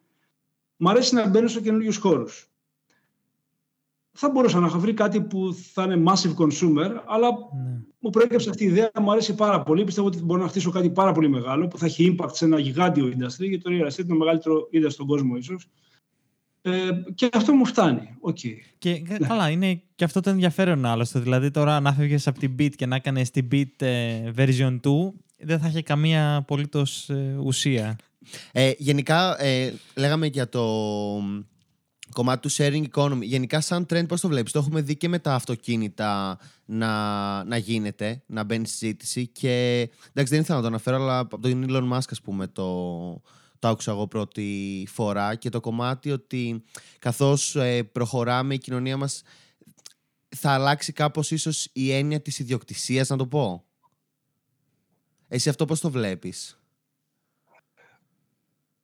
[0.77, 2.49] μου αρέσει να μπαίνω σε καινούριους χώρους.
[4.19, 7.79] Θα μπορούσα να έχω βρει κάτι που θα είναι massive consumer, αλλά ναι.
[7.99, 9.83] μου προέκυψε αυτή η ιδέα, μου αρέσει πάρα πολύ.
[9.83, 12.59] Πιστεύω ότι μπορώ να χτίσω κάτι πάρα πολύ μεγάλο που θα έχει impact σε ένα
[12.59, 15.67] γιγάντιο industry, γιατί το real estate είναι το μεγαλύτερο industry στον κόσμο, ίσως.
[16.61, 18.17] Ε, και αυτό μου φτάνει.
[18.21, 18.53] Okay.
[18.77, 19.27] Και ναι.
[19.27, 21.19] καλά, είναι και αυτό το ενδιαφέρον άλλωστε.
[21.19, 24.89] Δηλαδή, τώρα να φεύγει από την Beat και να έκανες την Beat ε, version 2,
[25.37, 27.95] δεν θα είχε καμία απολύτως ε, ουσία.
[28.51, 30.63] Ε, γενικά, ε, λέγαμε για το
[32.13, 33.21] κομμάτι του sharing economy.
[33.21, 37.57] Γενικά, σαν trend, πώς το βλέπεις; Το έχουμε δει και με τα αυτοκίνητα να, να
[37.57, 39.27] γίνεται, να μπαίνει συζήτηση.
[39.27, 43.21] Και εντάξει, δεν ήθελα να το αναφέρω, αλλά από τον Elon Musk, ας πούμε, το,
[43.59, 45.35] το άκουσα εγώ πρώτη φορά.
[45.35, 46.63] Και το κομμάτι ότι
[46.99, 49.21] καθώς ε, προχωράμε, η κοινωνία μας
[50.35, 53.65] θα αλλάξει κάπως ίσως η έννοια της ιδιοκτησίας, να το πω.
[55.27, 56.56] Εσύ αυτό πώς το βλέπεις;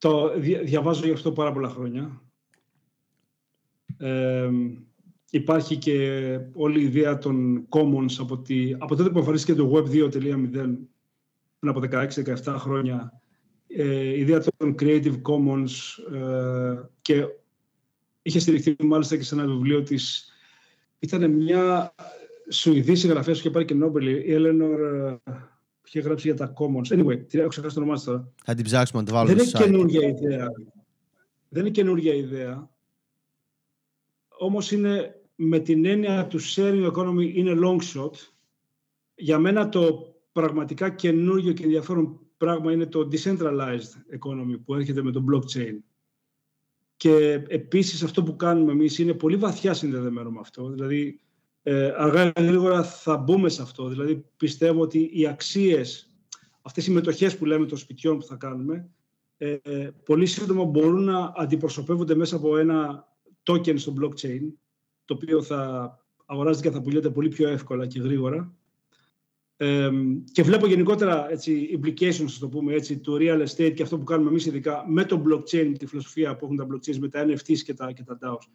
[0.04, 2.22] Το διαβάζω γι' αυτό πάρα πολλά χρόνια.
[5.30, 9.92] υπάρχει και όλη η ιδέα των commons από, τη, από τότε που εμφανίστηκε το Web
[9.92, 10.12] 2.0
[11.60, 13.22] πριν από 16-17 χρόνια
[13.68, 15.72] ε, η ιδέα των Creative Commons
[16.14, 17.26] ε, και
[18.22, 20.32] είχε στηριχθεί μάλιστα και σε ένα βιβλίο της
[21.00, 21.96] ήταν μια
[22.50, 24.24] Σουηδή συγγραφέας που είχε πάρει και Νόμπελ, η
[25.84, 27.00] Eleanor είχε γράψει για τα Commons.
[27.00, 28.32] Anyway, έχω ξεχάσει το όνομά της τώρα.
[28.44, 30.48] Θα την ψάξουμε να το βάλουμε Δεν είναι καινούργια ιδέα.
[31.50, 32.70] Δεν είναι καινούργια ιδέα.
[34.38, 38.12] Όμως είναι με την έννοια του sharing economy είναι long shot.
[39.16, 45.12] Για μένα το πραγματικά καινούργιο και ενδιαφέρον πράγμα είναι το decentralized economy που έρχεται με
[45.12, 45.78] το blockchain.
[46.98, 50.70] Και επίσης αυτό που κάνουμε εμείς είναι πολύ βαθιά συνδεδεμένο με αυτό.
[50.70, 51.23] Δηλαδή
[51.64, 53.88] ε, αργά ή γρήγορα θα μπούμε σε αυτό.
[53.88, 56.14] Δηλαδή, πιστεύω ότι οι αξίες,
[56.62, 58.90] αυτές οι μετοχές που λέμε των σπιτιών που θα κάνουμε,
[59.38, 63.08] ε, ε, πολύ σύντομα μπορούν να αντιπροσωπεύονται μέσα από ένα
[63.44, 64.42] token στο blockchain,
[65.06, 65.92] το οποίο θα
[66.26, 68.56] αγοράζεται και θα πουλιέται πολύ πιο εύκολα και γρήγορα.
[69.58, 69.90] Ε,
[70.32, 74.30] και βλέπω γενικότερα έτσι, implications, το πούμε έτσι, του real estate και αυτό που κάνουμε
[74.30, 77.74] εμείς ειδικά με το blockchain, τη φιλοσοφία που έχουν τα blockchains, με τα NFTs και
[77.74, 78.48] τα, και τα DAOs.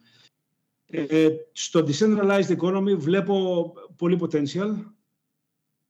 [0.91, 4.75] Ε, στο decentralized economy βλέπω πολύ potential,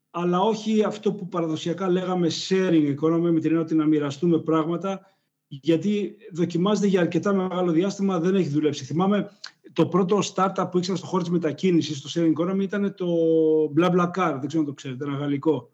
[0.09, 5.01] αλλά όχι αυτό που παραδοσιακά λέγαμε sharing economy, με την έννοια ότι να μοιραστούμε πράγματα,
[5.47, 8.85] γιατί δοκιμάζεται για αρκετά μεγάλο διάστημα, δεν έχει δουλέψει.
[8.85, 9.29] Θυμάμαι
[9.73, 13.07] το πρώτο startup που ήξερα στο χώρο της μετακίνησης, στο sharing economy, ήταν το
[13.77, 15.71] BlaBlaCar, δεν ξέρω αν το ξέρετε, ένα γαλλικό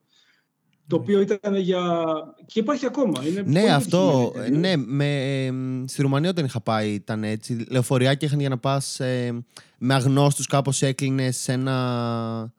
[0.88, 2.06] το οποίο ήταν για.
[2.46, 3.28] και υπάρχει ακόμα.
[3.28, 4.34] Είναι ναι, αυτό.
[4.52, 5.50] Ναι, με,
[5.88, 7.66] στη Ρουμανία όταν είχα πάει ήταν έτσι.
[7.70, 9.44] Λεωφοριάκια είχαν για να πας ε,
[9.78, 12.54] με αγνώστους, κάπως έκλεινε σε ένα.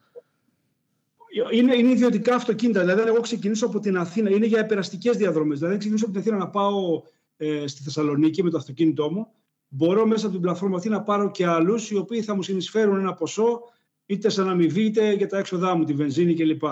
[1.53, 2.81] Είναι, είναι ιδιωτικά αυτοκίνητα.
[2.81, 4.31] Δηλαδή, εγώ ξεκινήσω από την Αθήνα.
[4.31, 5.59] Είναι για επεραστικές διαδρομές.
[5.59, 7.03] Δηλαδή, ξεκινήσω από την Αθήνα να πάω
[7.37, 9.27] ε, στη Θεσσαλονίκη με το αυτοκίνητό μου.
[9.69, 12.99] Μπορώ μέσα από την πλατφόρμα αυτή να πάρω και άλλους οι οποίοι θα μου συνεισφέρουν
[12.99, 13.61] ένα ποσό
[14.07, 16.63] είτε σαν αμοιβή είτε για τα έξοδά μου, τη βενζίνη κλπ.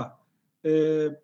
[0.61, 1.23] Ε, ε,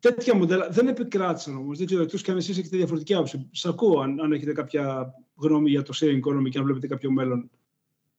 [0.00, 1.78] τέτοια μοντέλα δεν επικράτησαν όμως.
[1.78, 3.48] Δεν ξέρω, εκτός και αν εσείς έχετε διαφορετική άποψη.
[3.52, 7.10] Σας ακούω αν, αν έχετε κάποια γνώμη για το sharing economy και αν βλέπετε κάποιο
[7.10, 7.50] μέλλον.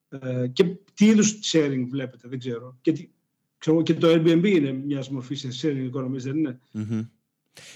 [0.10, 2.78] Ε, και τι είδους sharing βλέπετε, δεν ξέρω.
[2.82, 3.10] Και,
[3.58, 3.82] ξέρω.
[3.82, 7.08] και το Airbnb είναι μιας μορφής sharing economy, δεν είναι; Mm-hmm.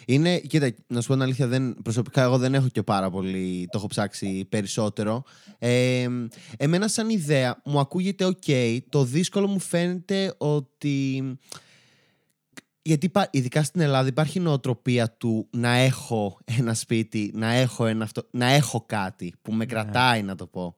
[0.05, 3.67] Είναι, κοίτα, να σου πω την αλήθεια, δεν, προσωπικά εγώ δεν έχω και πάρα πολύ,
[3.71, 5.23] το έχω ψάξει περισσότερο.
[5.59, 6.07] Ε,
[6.57, 11.23] εμένα σαν ιδέα μου ακούγεται ok, το δύσκολο μου φαίνεται ότι
[12.83, 18.27] γιατί ειδικά στην Ελλάδα υπάρχει νοοτροπία του να έχω ένα σπίτι, να έχω, ένα αυτό,
[18.31, 19.65] να έχω κάτι που με ναι.
[19.65, 20.75] κρατάει να το πω.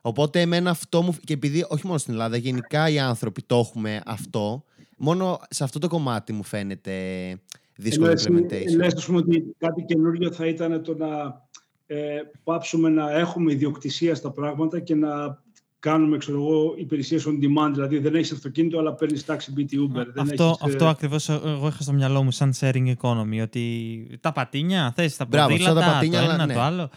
[0.00, 4.00] Οπότε εμένα αυτό μου, και επειδή όχι μόνο στην Ελλάδα, γενικά οι άνθρωποι το έχουμε
[4.06, 4.64] αυτό,
[4.96, 6.92] μόνο σε αυτό το κομμάτι μου φαίνεται
[7.76, 8.76] δύσκολο Λες, implementation.
[8.76, 11.42] Λες, πούμε, ότι κάτι καινούριο θα ήταν το να
[11.86, 15.42] ε, πάψουμε να έχουμε ιδιοκτησία στα πράγματα και να
[15.82, 17.70] κάνουμε ξέρω εγώ, υπηρεσίες on demand.
[17.72, 20.06] Δηλαδή δεν έχεις αυτοκίνητο, αλλά παίρνεις τάξη BT Uber.
[20.06, 20.88] Αυτό, δεν έχεις, αυτό ε...
[20.88, 23.40] ακριβώ εγώ είχα στο μυαλό μου σαν sharing economy.
[23.42, 26.54] Ότι τα πατίνια, θες τα ποδήλατα, τα πατίνια, το ένα, ναι.
[26.54, 26.90] το άλλο.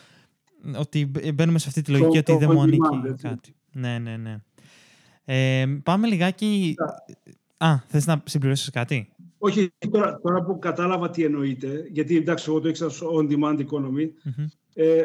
[0.78, 2.88] Ότι μπαίνουμε σε αυτή τη λογική ότι δεν μου ανήκει
[3.22, 3.56] κάτι.
[3.72, 4.38] Ναι, ναι, ναι.
[5.26, 6.76] Ε, πάμε λιγάκι.
[7.58, 12.60] Α, θες να συμπληρώσεις κάτι; Όχι, τώρα, τώρα που κατάλαβα τι εννοείται, γιατί εντάξει, εγώ
[12.60, 14.10] το ήξερα on demand economy,
[14.74, 15.04] ε,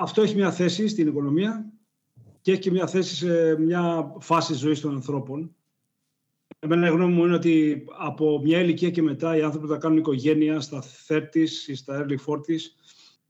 [0.00, 1.72] αυτό έχει μια θέση στην οικονομία
[2.44, 5.54] και έχει και μια θέση σε μια φάση ζωής των ανθρώπων.
[6.58, 9.78] Εμένα η γνώμη μου είναι ότι από μια ηλικία και μετά οι άνθρωποι που θα
[9.78, 12.60] κάνουν οικογένεια στα 30s ή στα early 40s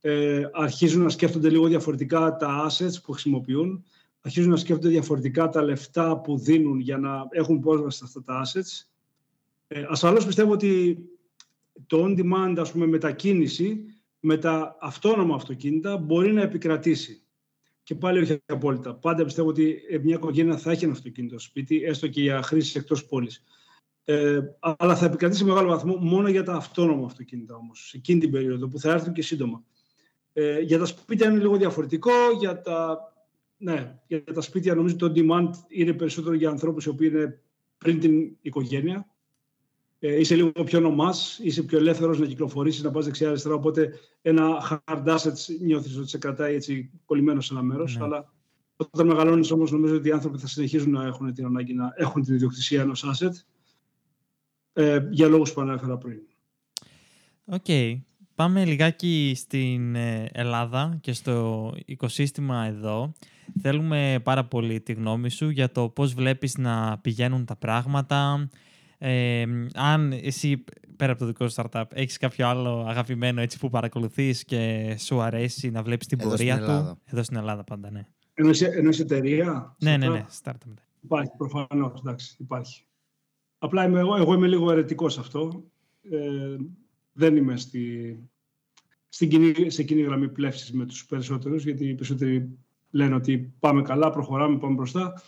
[0.00, 3.84] ε, αρχίζουν να σκέφτονται λίγο διαφορετικά τα assets που χρησιμοποιούν,
[4.20, 8.42] αρχίζουν να σκέφτονται διαφορετικά τα λεφτά που δίνουν για να έχουν πρόσβαση σε αυτά τα
[8.44, 8.86] assets.
[9.66, 10.98] Ε, ασφαλώς πιστεύω ότι
[11.86, 13.84] το on-demand, ας πούμε, μετακίνηση
[14.20, 17.23] με τα αυτόνομα αυτοκίνητα μπορεί να επικρατήσει.
[17.84, 18.94] Και πάλι όχι απόλυτα.
[18.94, 23.04] Πάντα πιστεύω ότι μια οικογένεια θα έχει ένα αυτοκίνητο σπίτι, έστω και για χρήση εκτός
[23.06, 23.44] πόλης.
[24.04, 28.20] Ε, αλλά θα επικρατήσει σε μεγάλο βαθμό μόνο για τα αυτόνομα αυτοκίνητα όμως, σε εκείνη
[28.20, 29.64] την περίοδο που θα έρθουν και σύντομα.
[30.32, 32.10] Ε, για τα σπίτια είναι λίγο διαφορετικό.
[32.38, 32.98] Για τα,
[33.56, 37.40] ναι, για τα σπίτια νομίζω το demand είναι περισσότερο για ανθρώπους οι οποίοι είναι
[37.78, 39.13] πριν την οικογένεια
[39.98, 43.54] ε, είσαι λίγο πιο νομάς, είσαι πιο ελεύθερος να κυκλοφορήσεις, να πας δεξιά-αριστερά.
[43.54, 43.92] Οπότε
[44.22, 47.96] ένα hard asset νιώθεις ότι σε κρατάει έτσι κολλημένος σε ένα μέρος.
[47.96, 48.04] Ναι.
[48.04, 48.32] Αλλά
[48.76, 52.22] όταν μεγαλώνεις όμως, νομίζω ότι οι άνθρωποι θα συνεχίζουν να έχουν την ανάγκη να έχουν
[52.22, 53.32] την ιδιοκτησία ενός asset
[54.72, 56.18] ε, για λόγους που ανέφερα πριν.
[57.44, 57.64] OK.
[57.66, 57.98] Okay.
[58.34, 63.12] Πάμε λιγάκι στην ε, Ελλάδα και στο οικοσύστημα εδώ.
[63.60, 68.48] Θέλουμε πάρα πολύ τη γνώμη σου για το πώς βλέπεις να πηγαίνουν τα πράγματα,
[68.98, 70.64] ε, αν εσύ
[70.96, 75.20] πέρα από το δικό σου startup έχεις κάποιο άλλο αγαπημένο έτσι που παρακολουθείς και σου
[75.20, 78.06] αρέσει να βλέπεις την πορεία του; Εδώ στην Ελλάδα πάντα, ναι.
[78.34, 79.76] Εννοείς εταιρεία.
[79.78, 80.74] Ναι, ναι, ναι, startup.
[81.00, 82.84] Υπάρχει, προφανώς, εντάξει, υπάρχει.
[83.58, 85.64] Απλά είμαι, εγώ, εγώ είμαι λίγο αιρετικός σε αυτό.
[86.10, 86.56] Ε,
[87.12, 88.18] δεν είμαι στη,
[89.08, 92.58] στην κοινή, σε κοινή γραμμή πλεύσης με τους περισσότερους, γιατί οι περισσότεροι
[92.90, 95.22] λένε ότι πάμε καλά, προχωράμε, πάμε μπροστά.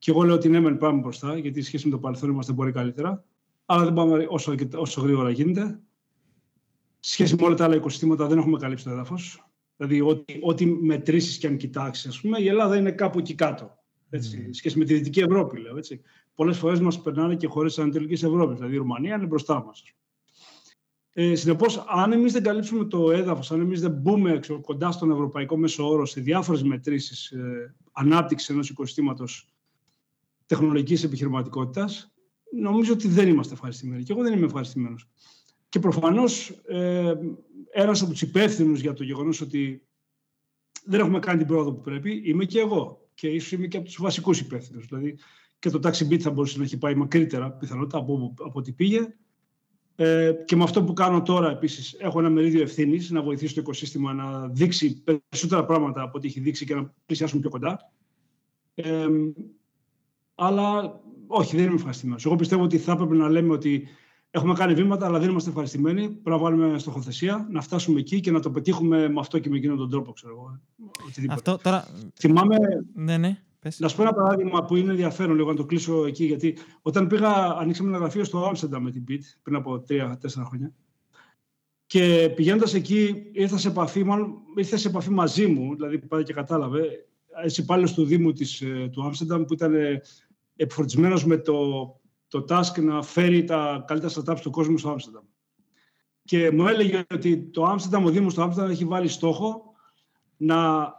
[0.00, 2.52] Και εγώ λέω ότι ναι, μεν πάμε μπροστά, γιατί η σχέση με το παρελθόν είμαστε
[2.52, 3.24] πολύ καλύτερα,
[3.66, 5.80] αλλά δεν πάμε όσο, όσο γρήγορα γίνεται.
[7.00, 9.44] Σχέση με όλα τα άλλα οικοσυστήματα δεν έχουμε καλύψει το έδαφος.
[9.76, 13.78] Δηλαδή, ό,τι, ό,τι μετρήσεις και αν κοιτάξεις, ας πούμε, η Ελλάδα είναι κάπου εκεί κάτω.
[14.10, 14.50] Έτσι, mm.
[14.52, 15.76] Σχέση με τη Δυτική Ευρώπη, λέω.
[15.76, 16.00] Έτσι.
[16.34, 18.56] Πολλές φορές μας περνάνε και χώρες της Ανατολικής Ευρώπης.
[18.56, 19.82] Δηλαδή, η Ρουμανία είναι μπροστά μας.
[21.12, 25.10] Ε, Συνεπώς, αν εμείς δεν καλύψουμε το έδαφος, αν εμείς δεν μπούμε έξω, κοντά στον
[25.10, 29.49] ευρωπαϊκό μέσο όρο σε διάφορες μετρήσεις ε, ανάπτυξης ενός οικοσυστήματος
[30.50, 32.12] τεχνολογικής επιχειρηματικότητας,
[32.56, 34.02] νομίζω ότι δεν είμαστε ευχαριστημένοι.
[34.02, 35.08] Και εγώ δεν είμαι ευχαριστημένος.
[35.68, 37.12] Και προφανώς ε,
[37.72, 39.82] ένας από τους υπεύθυνους για το γεγονός ότι
[40.84, 43.08] δεν έχουμε κάνει την πρόοδο που πρέπει, είμαι και εγώ.
[43.14, 44.86] Και ίσως είμαι και από τους βασικούς υπεύθυνους.
[44.86, 45.18] Δηλαδή
[45.58, 49.14] και το Taxi Beat θα μπορούσε να έχει πάει μακρύτερα πιθανότητα από, από ό,τι πήγε.
[49.96, 53.60] Ε, και με αυτό που κάνω τώρα, επίσης, έχω ένα μερίδιο ευθύνης να βοηθήσω το
[53.60, 57.92] οικοσύστημα να δείξει περισσότερα πράγματα από ό,τι έχει δείξει και να πλησιάσουμε πιο κοντά.
[58.74, 59.06] Ε,
[60.40, 62.26] αλλά όχι, δεν είμαι ευχαριστημένος.
[62.26, 63.88] Εγώ πιστεύω ότι θα έπρεπε να λέμε ότι
[64.30, 66.00] έχουμε κάνει βήματα, αλλά δεν είμαστε ευχαριστημένοι.
[66.00, 69.56] Πρέπει να βάλουμε στοχοθεσία, να φτάσουμε εκεί και να το πετύχουμε με αυτό και με
[69.56, 70.60] εκείνον τον τρόπο, ξέρω εγώ.
[71.28, 71.84] Αυτό τώρα.
[72.14, 72.56] Θυμάμαι.
[72.94, 73.42] Ναι, ναι.
[73.58, 73.78] Πες.
[73.78, 76.24] Να σου πω ένα παράδειγμα που είναι ενδιαφέρον λίγο να το κλείσω εκεί.
[76.24, 80.72] Γιατί όταν πήγα, ανοίξαμε ένα γραφείο στο Άμστερνταμ με την BIT πριν από τρία-τέσσερα χρόνια.
[81.86, 86.32] Και πηγαίνοντας εκεί, ήρθα σε επαφή, μάλλον, ήρθε σε επαφή μαζί μου, δηλαδή πάει και
[86.32, 86.80] κατάλαβε,
[87.44, 89.72] έτσι υπάλληλος του Δήμου της, ε, του Άμστερνταμ που ήταν
[90.62, 91.56] επιφορτισμένος με το,
[92.28, 95.24] το task να φέρει τα καλύτερα startups του κόσμου στο Άμστερνταμ.
[96.24, 99.72] Και μου έλεγε ότι το Άμστερνταμ, ο Δήμος του Άμστερνταμ έχει βάλει στόχο
[100.36, 100.92] να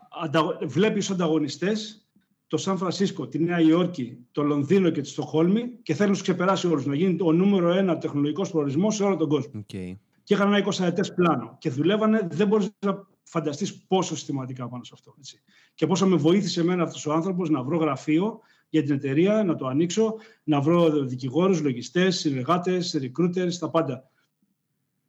[0.65, 2.05] βλέπεις ως ανταγωνιστές
[2.47, 6.23] το Σαν Φρανσίσκο, τη Νέα Υόρκη, το Λονδίνο και τη Στοχόλμη και θέλει να τους
[6.23, 9.59] ξεπεράσει όλους, να γίνει ο νούμερο ένα τεχνολογικός προορισμός σε όλο τον κόσμο.
[9.59, 9.93] Okay.
[10.23, 11.57] Και είχαν ένα 20 ετές πλάνο.
[11.59, 15.13] Και δουλεύανε, δεν μπορείς να φανταστείς πόσο συστηματικά πάνω σε αυτό.
[15.17, 15.41] Έτσι.
[15.73, 18.39] Και πόσο με βοήθησε εμένα αυτός ο άνθρωπος να βρω γραφείο
[18.71, 24.09] για την εταιρεία, να το ανοίξω, να βρω δικηγόρους, λογιστές, συνεργάτες, recruiters, τα πάντα.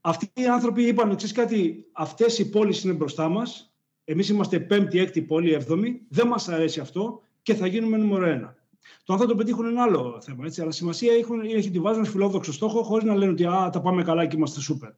[0.01, 4.99] Αυτοί οι άνθρωποι είπαν, ξέρεις κάτι, αυτές οι πόλεις είναι μπροστά μας, εμείς είμαστε πέμπτη,
[4.99, 8.57] έκτη πόλη, έβδομη, δεν μας αρέσει αυτό και θα γίνουμε νούμερο ένα.
[9.05, 10.47] Το αν θα το πετύχουν είναι άλλο θέμα.
[10.47, 10.61] Έτσι.
[10.61, 14.03] Αλλά σημασία έχουν, είναι ότι βάζουν φιλόδοξο στόχο χωρίς να λένε ότι α, τα πάμε
[14.03, 14.91] καλά και είμαστε σούπερ.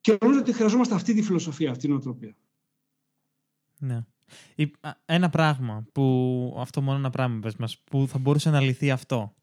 [0.00, 2.36] Και νομίζω ότι χρειαζόμαστε αυτή τη φιλοσοφία, αυτή την οτροπία.
[3.78, 4.04] Ναι.
[5.04, 9.34] Ένα πράγμα που, αυτό μόνο ένα πράγμα πες μας, που θα μπορούσε να λυθεί αυτό.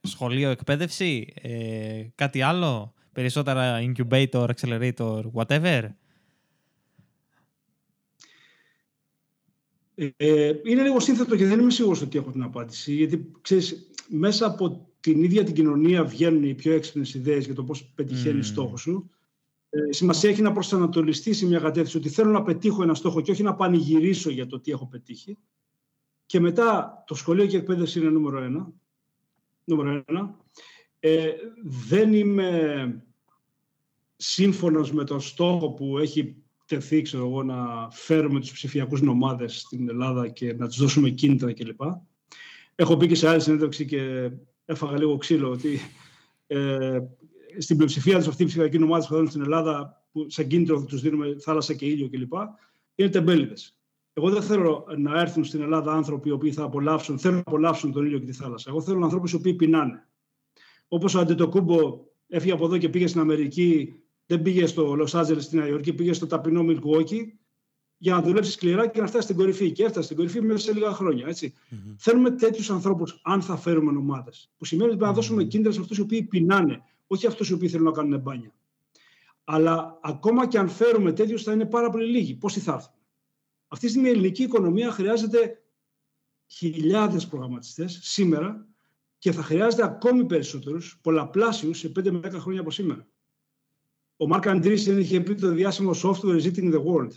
[0.00, 5.88] Σχολείο, εκπαίδευση, ε, κάτι άλλο, περισσότερα incubator, accelerator, whatever.
[10.16, 12.94] Ε, είναι λίγο σύνθετο και δεν είμαι σίγουρος ότι έχω την απάντηση.
[12.94, 17.64] Γιατί, ξέρεις, μέσα από την ίδια την κοινωνία βγαίνουν οι πιο έξυπνες ιδέες για το
[17.64, 18.50] πώς πετυχαίνεις mm.
[18.50, 19.10] στόχο σου.
[19.70, 23.30] Ε, σημασία έχει να προσανατολιστεί σε μια κατεύθυνση ότι θέλω να πετύχω ένα στόχο και
[23.30, 25.38] όχι να πανηγυρίσω για το τι έχω πετύχει.
[26.26, 28.72] Και μετά το σχολείο και η εκπαίδευση είναι νούμερο ένα.
[29.64, 30.36] Νούμερο ένα.
[31.00, 31.32] Ε,
[31.64, 33.04] δεν είμαι
[34.16, 39.88] σύμφωνος με το στόχο που έχει τεθεί, ξέρω εγώ, να φέρουμε τους ψηφιακούς νομάδες στην
[39.88, 41.80] Ελλάδα και να τους δώσουμε κίνητρα κλπ.
[42.74, 44.30] Έχω πει και σε άλλη συνέντευξη και
[44.64, 45.78] έφαγα λίγο ξύλο ότι
[46.46, 46.98] ε,
[47.58, 50.84] στην πλειοψηφία του αυτή η ψηφιακή ομάδα που θα στην Ελλάδα, που σαν κίνητρο θα
[50.84, 52.32] τους δίνουμε θάλασσα και ήλιο κλπ.,
[52.94, 53.74] είναι τεμπέληδες.
[54.12, 57.92] Εγώ δεν θέλω να έρθουν στην Ελλάδα άνθρωποι οι οποίοι θα απολαύσουν, θέλουν να απολαύσουν
[57.92, 58.70] τον ήλιο και τη θάλασσα.
[58.70, 60.08] Εγώ θέλω ανθρώπους οι οποίοι πεινάνε.
[60.88, 63.94] Όπως ο Αντετοκούμπο έφυγε από εδώ και πήγε στην Αμερική,
[64.26, 67.38] δεν πήγε στο Λο Άντζελε στη Νέα Υόρκη, πήγε στο ταπεινό Μιλκουόκι
[67.96, 69.72] για να δουλέψει σκληρά και να φτάσει στην κορυφή.
[69.72, 71.26] Και έφτασε στην κορυφή μέσα σε λίγα χρόνια.
[71.26, 71.54] Έτσι.
[71.56, 71.94] Mm-hmm.
[71.98, 74.50] Θέλουμε τέτοιους ανθρώπους, αν θα φέρουμε ομάδες.
[74.56, 76.82] Που σημαίνει ότι πρέπει να δώσουμε κίνητρα σε αυτούς οι οποίοι πεινάνε,
[77.12, 78.54] όχι αυτούς οι οποίοι θέλουν να κάνουν μπάνια.
[79.44, 82.34] Αλλά ακόμα και αν φέρουμε τέτοιους, θα είναι πάρα πολύ λίγοι.
[82.34, 82.92] Πόσοι θα έρθουν.
[83.68, 85.62] Αυτή τη στιγμή η ελληνική οικονομία χρειάζεται
[86.46, 88.66] χιλιάδες προγραμματιστές σήμερα
[89.18, 93.08] και θα χρειάζεται ακόμη περισσότερους, πολλαπλάσιους σε 5 με 10 χρόνια από σήμερα.
[94.16, 97.12] Ο Μάρκ Αντρίσεν είχε πει το διάσημο software is eating the world.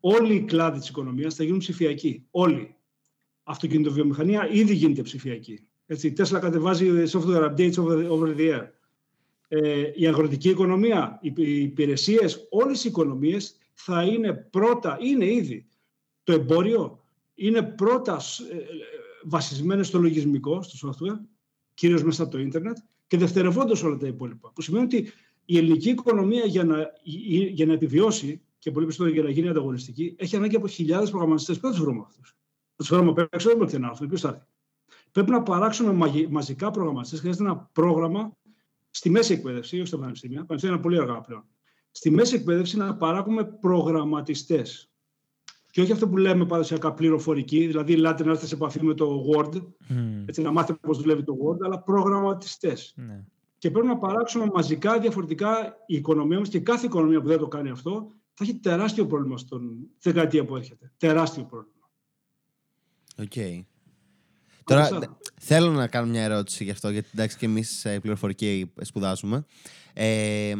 [0.00, 2.26] Όλοι οι κλάδοι της οικονομίας θα γίνουν ψηφιακοί.
[2.30, 2.76] Όλοι.
[3.42, 5.68] Αυτοκινητοβιομηχανία ήδη γίνεται ψηφιακή.
[5.86, 8.75] Έτσι, η Tesla κατεβάζει software updates over, over the air.
[9.48, 15.66] Ε, η αγροτική οικονομία, οι υπηρεσίες, όλες οι οικονομίες θα είναι πρώτα, είναι ήδη.
[16.22, 18.20] Το εμπόριο είναι πρώτα
[18.52, 18.56] ε,
[19.24, 21.18] βασισμένο στο λογισμικό, στο software,
[21.74, 22.76] κυρίως μέσα από το ίντερνετ,
[23.06, 24.52] και δευτερευόντως όλα τα υπόλοιπα.
[24.54, 25.12] Που σημαίνει ότι
[25.44, 26.92] η ελληνική οικονομία για να,
[27.52, 31.58] για να επιβιώσει και πολύ περισσότερο για να γίνει ανταγωνιστική, έχει ανάγκη από χιλιάδες προγραμματιστές.
[31.58, 32.36] Πού θα τους βρούμε αυτούς;
[32.68, 34.08] Θα τους φέρουμε απ' έξω, δεν μπορεί να έρθουν.
[34.08, 34.46] Ποιος θα έρθει;
[35.12, 35.92] Πρέπει να παράξουμε
[36.28, 37.20] μαζικά προγραμματιστές.
[37.20, 38.36] Χρειάζεται ένα πρόγραμμα
[38.96, 40.44] στη μέση εκπαίδευση, όχι στα πανεπιστήμια.
[40.44, 41.44] Πανεπιστήμια είναι πολύ αργά πλέον.
[41.90, 44.90] Στη μέση εκπαίδευση να παράγουμε προγραμματιστές.
[45.70, 49.24] Και όχι αυτό που λέμε παραδοσιακά πληροφορική, δηλαδή ελάτε να έρθετε σε επαφή με το
[49.32, 50.24] Word, mm.
[50.26, 52.94] έτσι να μάθετε πώς δουλεύει το Word, αλλά προγραμματιστές.
[52.96, 53.24] Ναι
[53.58, 57.48] και πρέπει να παράξουμε μαζικά διαφορετικά η οικονομία μας και κάθε οικονομία που δεν το
[57.48, 60.92] κάνει αυτό θα έχει τεράστιο πρόβλημα στον δεκαετία που έρχεται.
[60.96, 61.90] Τεράστιο πρόβλημα.
[63.18, 63.32] OK.
[63.34, 63.64] Okay.
[64.66, 64.88] Τώρα
[65.40, 69.46] θέλω να κάνω μια ερώτηση γι' αυτό, γιατί εντάξει και εμείς σε πληροφορική σπουδάζουμε.
[69.92, 70.54] Ε,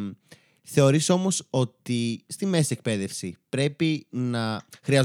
[0.68, 4.62] Θεωρείς όμως ότι στη μέση εκπαίδευση πρέπει να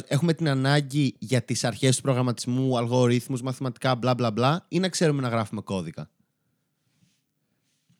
[0.08, 4.90] έχουμε την ανάγκη για τις αρχές του προγραμματισμού, αλγορίθμους, μαθηματικά, μπλα μπλα μπλα ή να
[4.90, 6.10] ξέρουμε να γράφουμε κώδικα;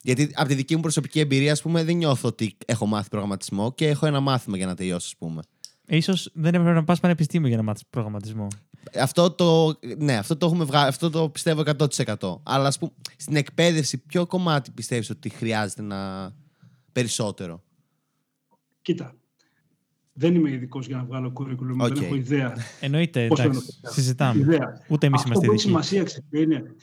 [0.02, 3.72] Γιατί από τη δική μου προσωπική εμπειρία, ας πούμε, δεν νιώθω ότι έχω μάθει προγραμματισμό
[3.72, 5.42] και έχω ένα μάθημα για να τελειώσω, ας πούμε.
[5.86, 8.48] Ίσως δεν έπρεπε να πας πανεπιστήμιο για να μάθεις προγραμματισμό.
[8.98, 11.62] Αυτό το, ναι, αυτό το, έχουμε βγάλει, αυτό το πιστεύω
[12.18, 12.40] 100%.
[12.42, 16.32] Αλλά ας πούμε, στην εκπαίδευση, ποιο κομμάτι πιστεύεις ότι χρειάζεται να
[16.92, 17.62] περισσότερο;
[18.82, 19.14] Κοίτα,
[20.12, 21.92] δεν είμαι ειδικός για να βγάλω κουρικουλούμ, okay.
[21.92, 22.56] δεν έχω ιδέα.
[22.80, 24.40] Εννοείται, εντάξει, συζητάμε.
[24.40, 24.84] Ιδέα.
[24.88, 25.46] Ούτε εμείς είμαστε ειδικοί.
[25.46, 26.74] Αυτό που έχει σημασία είναι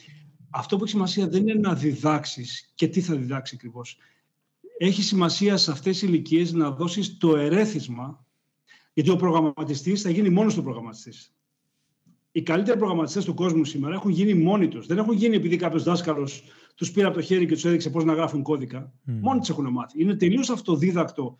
[0.50, 3.98] αυτό που έχει σημασία δεν είναι να διδάξεις και τι θα διδάξει ακριβώς.
[4.78, 8.24] Έχει σημασία σε αυτές τις ηλικίες να δώσεις το ερέθισμα,
[8.92, 11.34] γιατί ο προγραμματιστής θα γίνει μόνος του προγραμματιστής.
[12.32, 14.86] Οι καλύτεροι προγραμματιστές του κόσμου σήμερα έχουν γίνει μόνοι τους.
[14.86, 16.42] Δεν έχουν γίνει επειδή κάποιος δάσκαλος
[16.74, 18.92] τους πήρε από το χέρι και τους έδειξε πώς να γράφουν κώδικα.
[19.06, 19.12] Mm.
[19.20, 20.02] Μόνοι τους έχουν μάθει.
[20.02, 21.36] Είναι τελείως αυτοδίδακτο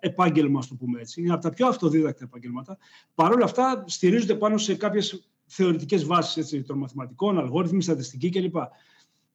[0.00, 1.20] επάγγελμα, ας το πούμε έτσι.
[1.20, 2.78] Είναι από τα πιο αυτοδίδακτα επαγγέλματα.
[3.14, 8.56] Παρ' όλα αυτά, στηρίζονται πάνω σε κάποιες θεωρητικές βάσεις των μαθηματικών, αλγόριθμοι, στατιστική κλπ.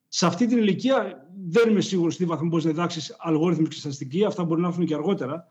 [0.08, 4.24] Σε αυτή την ηλικία δεν είμαι σίγουρος τι βαθμό μπορείς να διδάξεις αλγόριθμοι και στατιστική.
[4.24, 5.48] Αυτά μπορεί να έρθουν και αργότερα.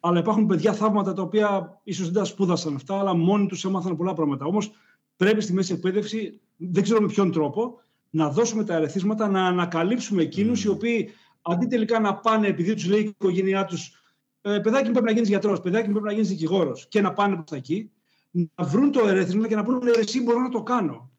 [0.00, 3.96] Αλλά υπάρχουν παιδιά θαύματα τα οποία ίσως δεν τα σπούδασαν αυτά, αλλά μόνοι τους έμαθαν
[3.96, 4.44] πολλά πράγματα.
[4.44, 4.70] Όμως
[5.16, 7.80] πρέπει στη μέση εκπαίδευση, δεν ξέρω με ποιον τρόπο,
[8.10, 10.64] να δώσουμε τα ερεθίσματα, να ανακαλύψουμε εκείνους mm.
[10.64, 11.10] οι οποίοι
[11.42, 13.92] αντί τελικά να πάνε επειδή τους λέει η οικογένειά τους,
[14.40, 17.12] ε, παιδάκι μου πρέπει να γίνεις γιατρός, παιδάκι μου πρέπει να γίνεις δικηγόρος και να
[17.12, 17.90] πάνε προς εκεί,
[18.30, 21.10] να βρουν το ερέθισμα και να πούνε εσύ μπορώ να το κάνω.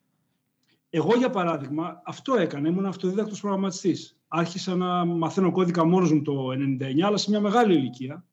[0.94, 2.68] Εγώ, για παράδειγμα, αυτό έκανα.
[2.68, 4.18] Ήμουν αυτοδίδακτος προγραμματιστής.
[4.28, 8.26] Άρχισα να μαθαίνω κώδικα μόνος μου το 1999, αλλά σε μια μεγάλη ηλικία.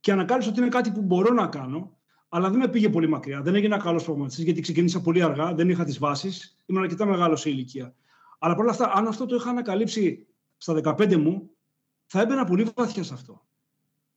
[0.00, 1.96] Και ανακάλυψα ότι είναι κάτι που μπορώ να κάνω,
[2.28, 3.42] αλλά δεν με πήγε πολύ μακριά.
[3.42, 7.40] Δεν έγινα καλός προγραμματιστής γιατί ξεκίνησα πολύ αργά, δεν είχα τις βάσεις, ήμουν αρκετά μεγάλος
[7.40, 7.94] σε ηλικία.
[8.38, 10.26] Αλλά παρόλα αυτά, αν αυτό το είχα ανακαλύψει
[10.56, 11.50] στα 15 μου,
[12.06, 13.42] θα έμπαινα πολύ βαθιά σε αυτό.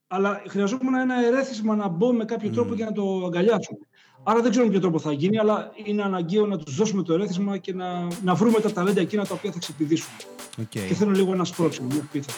[0.06, 3.78] Αλλά χρειαζόμουν ένα ερέθισμα να μπω με κάποιο τρόπο για να το αγκαλιάσω.
[4.22, 7.12] Άρα δεν ξέρω με ποιο τρόπο θα γίνει, αλλά είναι αναγκαίο να τους δώσουμε το
[7.12, 10.12] ερέθισμα και να, να βρούμε τα ταλέντα εκείνα τα οποία θα ξεπηδήσουν.
[10.58, 10.66] Okay.
[10.70, 12.32] Και θέλω λίγο ένα σπρώξιμο, μια πίθα.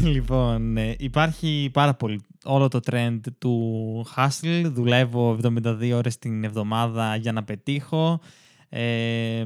[0.14, 4.62] λοιπόν, ε, υπάρχει πάρα πολύ όλο το trend του hustle.
[4.64, 8.20] Δουλεύω 72 ώρες την εβδομάδα για να πετύχω.
[8.68, 9.44] Ε,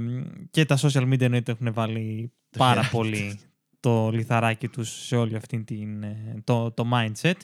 [0.50, 3.38] και τα social media εννοείται έχουν βάλει πάρα πολύ
[3.80, 7.36] το λιθαράκι τους σε όλη αυτή την, ε, το, το mindset.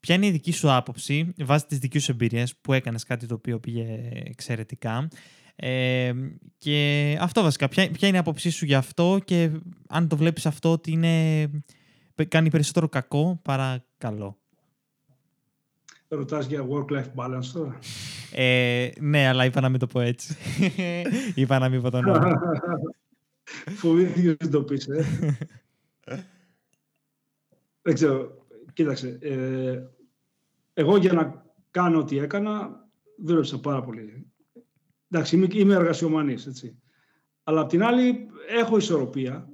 [0.00, 3.34] Ποια είναι η δική σου άποψη βάσει τις δικές σου εμπειρίες που έκανες κάτι το
[3.34, 5.08] οποίο πήγε εξαιρετικά
[5.60, 6.12] ε,
[6.58, 9.50] και αυτό βασικά, ποια, ποια είναι η άποψή σου για αυτό και
[9.88, 11.42] αν το βλέπεις αυτό ότι είναι,
[12.24, 14.38] κάνει περισσότερο κακό παρά καλό.
[16.08, 17.78] Ρωτάς για work-life balance τώρα.
[18.32, 20.36] Ε, ναι, αλλά είπα να μην το πω έτσι.
[21.34, 22.40] είπα να μην πω τον όνομα.
[23.80, 25.04] Φοβήθηκες να το πεις, ε.
[27.82, 28.46] Δεν ξέρω.
[28.72, 29.18] Κοίταξε.
[29.20, 29.82] Ε,
[30.74, 32.84] εγώ για να κάνω ό,τι έκανα,
[33.16, 34.26] δούλεψα πάρα πολύ.
[35.10, 36.78] Εντάξει, είμαι, είμαι εργασιομανής, έτσι.
[37.42, 39.48] Αλλά απ' την άλλη, έχω ισορροπία.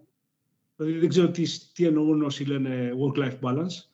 [0.77, 3.89] Δηλαδή, δεν ξέρω τι, τι εννοούν όσοι λένε work-life balance.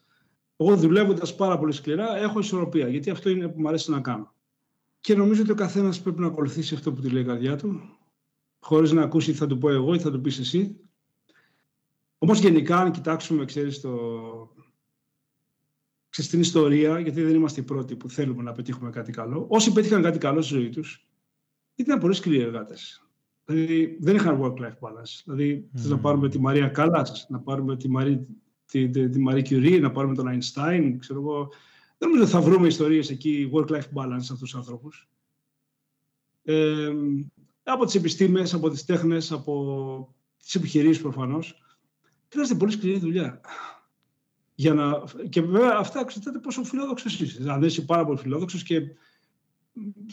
[0.57, 4.35] Εγώ δουλεύοντας πάρα πολύ σκληρά, έχω ισορροπία, γιατί αυτό είναι που μου αρέσει να κάνω.
[5.01, 7.81] Και νομίζω ότι ο καθένας πρέπει να ακολουθήσει αυτό που του λέει η καρδιά του,
[8.59, 10.77] χωρίς να ακούσει τι θα του πω εγώ ή θα του πεις εσύ.
[12.19, 13.91] Όμως γενικά, αν κοιτάξουμε, ξέρεις, το...
[16.09, 19.47] ξέρεις, την ιστορία, γιατί δεν είμαστε οι πρώτοι που θέλουμε να πετύχουμε κάτι καλό.
[19.49, 21.09] Όσοι πέτυχαν κάτι καλό στη ζωή τους,
[21.75, 23.10] ήταν πολύ σκληροί εργάτες.
[23.51, 25.23] Δηλαδή δεν είχαν work-life balance.
[25.25, 25.89] Δηλαδή, mm.
[25.89, 28.27] να πάρουμε τη Μαρία Κάλλας, να πάρουμε τη Μαρή,
[28.67, 31.49] τη, τη, τη Marie Curie, να πάρουμε τον Einstein, ξέρω εγώ.
[31.99, 35.09] Δεν νομίζω ότι θα βρούμε ιστορίες εκεί work-life balance σε αυτούς τους ανθρώπους.
[36.43, 36.93] Ε,
[37.63, 41.63] από τις επιστήμες, από τις τέχνες, από τις επιχειρήσεις προφανώς.
[42.29, 43.41] Χρειάζεται πολύ σκληρή δουλειά.
[44.55, 45.03] Για να...
[45.29, 47.51] Και βέβαια αυτά εξαρτάται πόσο φιλόδοξος είσαι.
[47.51, 48.81] Αν δεν είσαι πάρα πολύ φιλόδοξος και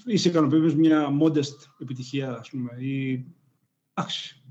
[0.05, 3.25] είσαι ικανοποιημένος μια modest επιτυχία, ας πούμε, ή.
[3.93, 4.41] Εντάξει.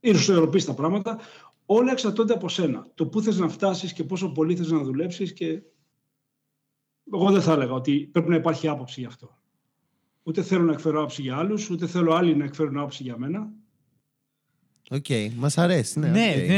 [0.00, 1.18] Ισορροπεί τα πράγματα.
[1.66, 2.86] Όλα εξαρτώνται από σένα.
[2.94, 5.32] Το πού θες να φτάσεις και πόσο πολύ θες να δουλέψεις.
[5.32, 5.62] Και...
[7.12, 9.38] Εγώ δεν θα έλεγα ότι πρέπει να υπάρχει άποψη γι' αυτό.
[10.22, 13.52] Ούτε θέλω να εκφέρω άποψη για άλλους, ούτε θέλω άλλοι να εκφέρουν άποψη για μένα.
[14.90, 15.30] OK, okay.
[15.36, 15.98] μας αρέσει.
[15.98, 16.48] Ναι, ναι, okay.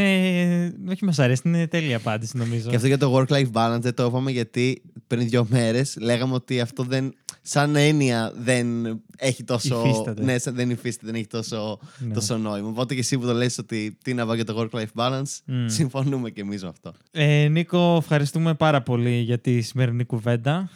[0.78, 2.70] ναι, όχι μας αρέσει, είναι τέλεια απάντηση νομίζω.
[2.70, 6.61] Και αυτό για το work-life balance δεν το είπαμε γιατί πριν δύο μέρες λέγαμε ότι
[6.61, 7.14] αυτό δεν
[7.47, 9.82] σαν έννοια δεν έχει τόσο.
[9.86, 10.24] Υφίσταται.
[10.24, 12.14] Ναι, δεν υφίσταται, δεν έχει τόσο, ναι.
[12.14, 12.68] τόσο νόημα.
[12.68, 15.64] Οπότε και εσύ που το λες ότι τι να βάλω για το work-life balance, mm.
[15.66, 16.92] συμφωνούμε και εμείς με αυτό.
[17.11, 20.70] Ε, Νίκο, ευχαριστούμε πάρα πολύ για τη σημερινή κουβέντα.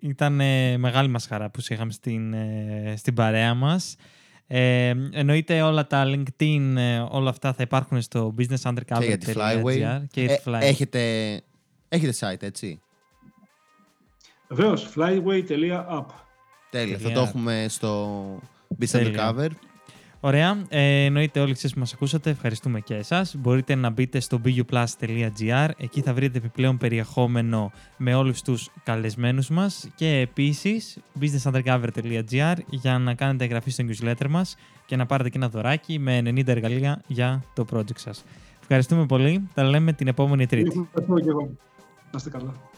[0.00, 3.96] Ήταν ε, μεγάλη μας χαρά που σε είχαμε στην, ε, στην παρέα μας.
[4.46, 10.50] Ε, εννοείται όλα τα LinkedIn, ε, όλα αυτά θα υπάρχουν στο businessundercover.gr και για τη
[10.60, 11.40] Έχετε,
[11.88, 12.81] έχετε site, έτσι;
[14.52, 16.04] Βεβαίως, flyway.app.
[16.70, 18.20] Τέλεια, θα το έχουμε στο
[18.80, 19.48] Business Undercover.
[20.20, 20.62] Ωραία.
[20.68, 22.30] Ε, εννοείται όλοι εσείς που μας ακούσατε.
[22.30, 23.36] Ευχαριστούμε και εσάς.
[23.38, 25.68] Μπορείτε να μπείτε στο buplus.gr.
[25.76, 33.14] Εκεί θα βρείτε επιπλέον περιεχόμενο με όλους τους καλεσμένους μας και επίσης businessundercover.gr για να
[33.14, 37.42] κάνετε εγγραφή στο newsletter μας και να πάρετε και ένα δωράκι με 90 εργαλεία για
[37.54, 38.24] το project σας.
[38.60, 39.48] Ευχαριστούμε πολύ.
[39.54, 40.88] Τα λέμε την επόμενη Τρίτη.
[40.94, 41.50] Ευχαριστώ και εγώ.
[42.02, 42.71] Να είστε καλά.